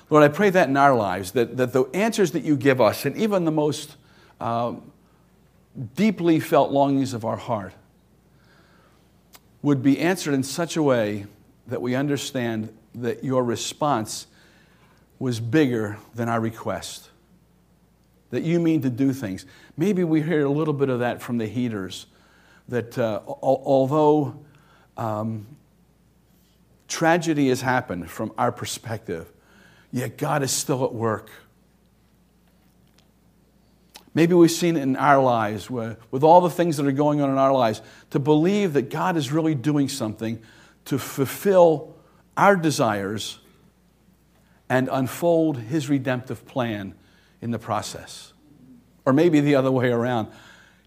Lord, 0.09 0.23
I 0.23 0.27
pray 0.27 0.49
that 0.49 0.67
in 0.67 0.75
our 0.75 0.95
lives, 0.95 1.31
that, 1.31 1.57
that 1.57 1.73
the 1.73 1.83
answers 1.93 2.31
that 2.31 2.43
you 2.43 2.57
give 2.57 2.81
us, 2.81 3.05
and 3.05 3.15
even 3.15 3.45
the 3.45 3.51
most 3.51 3.95
um, 4.39 4.91
deeply 5.95 6.39
felt 6.39 6.71
longings 6.71 7.13
of 7.13 7.23
our 7.23 7.37
heart 7.37 7.73
would 9.61 9.81
be 9.81 9.99
answered 9.99 10.33
in 10.33 10.43
such 10.43 10.75
a 10.75 10.83
way 10.83 11.25
that 11.67 11.81
we 11.81 11.95
understand 11.95 12.75
that 12.95 13.23
your 13.23 13.43
response 13.43 14.27
was 15.19 15.39
bigger 15.39 15.97
than 16.15 16.27
our 16.29 16.39
request. 16.39 17.09
That 18.31 18.43
you 18.43 18.59
mean 18.59 18.81
to 18.81 18.89
do 18.89 19.13
things. 19.13 19.45
Maybe 19.77 20.03
we 20.03 20.21
hear 20.21 20.45
a 20.45 20.49
little 20.49 20.73
bit 20.73 20.89
of 20.89 20.99
that 20.99 21.21
from 21.21 21.37
the 21.37 21.47
heaters. 21.47 22.07
That 22.69 22.97
uh, 22.97 23.21
although 23.25 24.39
um, 24.97 25.45
tragedy 26.87 27.49
has 27.49 27.61
happened 27.61 28.09
from 28.09 28.31
our 28.37 28.51
perspective, 28.51 29.31
yet 29.91 30.17
God 30.17 30.43
is 30.43 30.51
still 30.51 30.83
at 30.85 30.93
work. 30.93 31.29
Maybe 34.13 34.33
we've 34.33 34.51
seen 34.51 34.75
it 34.75 34.81
in 34.81 34.95
our 34.97 35.21
lives 35.21 35.69
where, 35.69 35.97
with 36.09 36.23
all 36.23 36.41
the 36.41 36.49
things 36.49 36.77
that 36.77 36.85
are 36.85 36.91
going 36.91 37.21
on 37.21 37.29
in 37.29 37.37
our 37.37 37.53
lives, 37.53 37.81
to 38.09 38.19
believe 38.19 38.73
that 38.73 38.89
God 38.89 39.15
is 39.15 39.31
really 39.31 39.55
doing 39.55 39.87
something 39.87 40.41
to 40.85 40.97
fulfill 40.97 41.95
our 42.37 42.55
desires 42.55 43.39
and 44.69 44.89
unfold 44.91 45.57
His 45.57 45.89
redemptive 45.89 46.45
plan 46.45 46.95
in 47.41 47.51
the 47.51 47.59
process. 47.59 48.33
Or 49.05 49.13
maybe 49.13 49.39
the 49.39 49.55
other 49.55 49.71
way 49.71 49.91
around. 49.91 50.27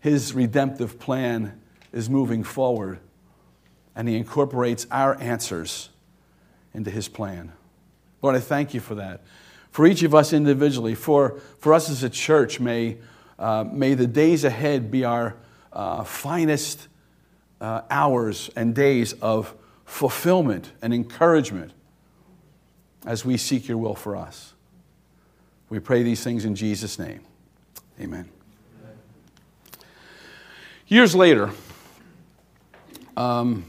His 0.01 0.35
redemptive 0.35 0.99
plan 0.99 1.61
is 1.93 2.09
moving 2.09 2.45
forward 2.45 3.01
and 3.97 4.09
He 4.09 4.17
incorporates 4.17 4.87
our 4.91 5.21
answers 5.21 5.91
into 6.73 6.91
His 6.91 7.09
plan. 7.09 7.53
Lord, 8.23 8.37
I 8.37 8.41
thank 8.41 8.75
you 8.75 8.81
for 8.81 8.95
that. 8.97 9.23
For 9.71 9.87
each 9.87 10.03
of 10.03 10.15
us 10.15 10.33
individually, 10.33 10.95
for, 10.95 11.41
for 11.59 11.75
us 11.75 11.91
as 11.91 12.03
a 12.03 12.11
church, 12.11 12.61
may 12.61 12.99
uh, 13.39 13.65
may 13.65 13.95
the 13.95 14.07
days 14.07 14.45
ahead 14.45 14.91
be 14.91 15.05
our 15.05 15.37
uh, 15.73 16.05
finest 16.05 16.89
uh, 17.61 17.83
hours 17.91 18.51
and 18.55 18.75
days 18.75 19.13
of 19.15 19.55
fulfillment 19.85 20.73
and 20.83 20.95
encouragement 20.95 21.73
as 23.07 23.25
we 23.25 23.37
seek 23.37 23.69
your 23.69 23.79
will 23.79 23.95
for 23.95 24.17
us. 24.17 24.55
We 25.69 25.79
pray 25.79 26.03
these 26.03 26.23
things 26.23 26.45
in 26.45 26.55
Jesus' 26.55 26.99
name. 26.99 27.21
Amen. 28.01 28.29
Years 30.87 31.15
later, 31.15 31.51
um, 33.17 33.65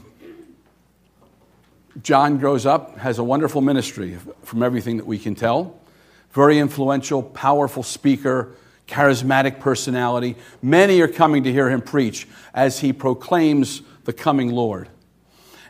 John 2.02 2.38
grows 2.38 2.66
up, 2.66 2.98
has 2.98 3.18
a 3.18 3.24
wonderful 3.24 3.60
ministry 3.60 4.18
from 4.42 4.62
everything 4.62 4.98
that 4.98 5.06
we 5.06 5.18
can 5.18 5.34
tell. 5.34 5.78
Very 6.32 6.58
influential, 6.58 7.22
powerful 7.22 7.82
speaker, 7.82 8.54
charismatic 8.86 9.60
personality. 9.60 10.36
Many 10.60 11.00
are 11.00 11.08
coming 11.08 11.44
to 11.44 11.52
hear 11.52 11.70
him 11.70 11.80
preach 11.80 12.28
as 12.52 12.80
he 12.80 12.92
proclaims 12.92 13.82
the 14.04 14.12
coming 14.12 14.50
Lord. 14.52 14.88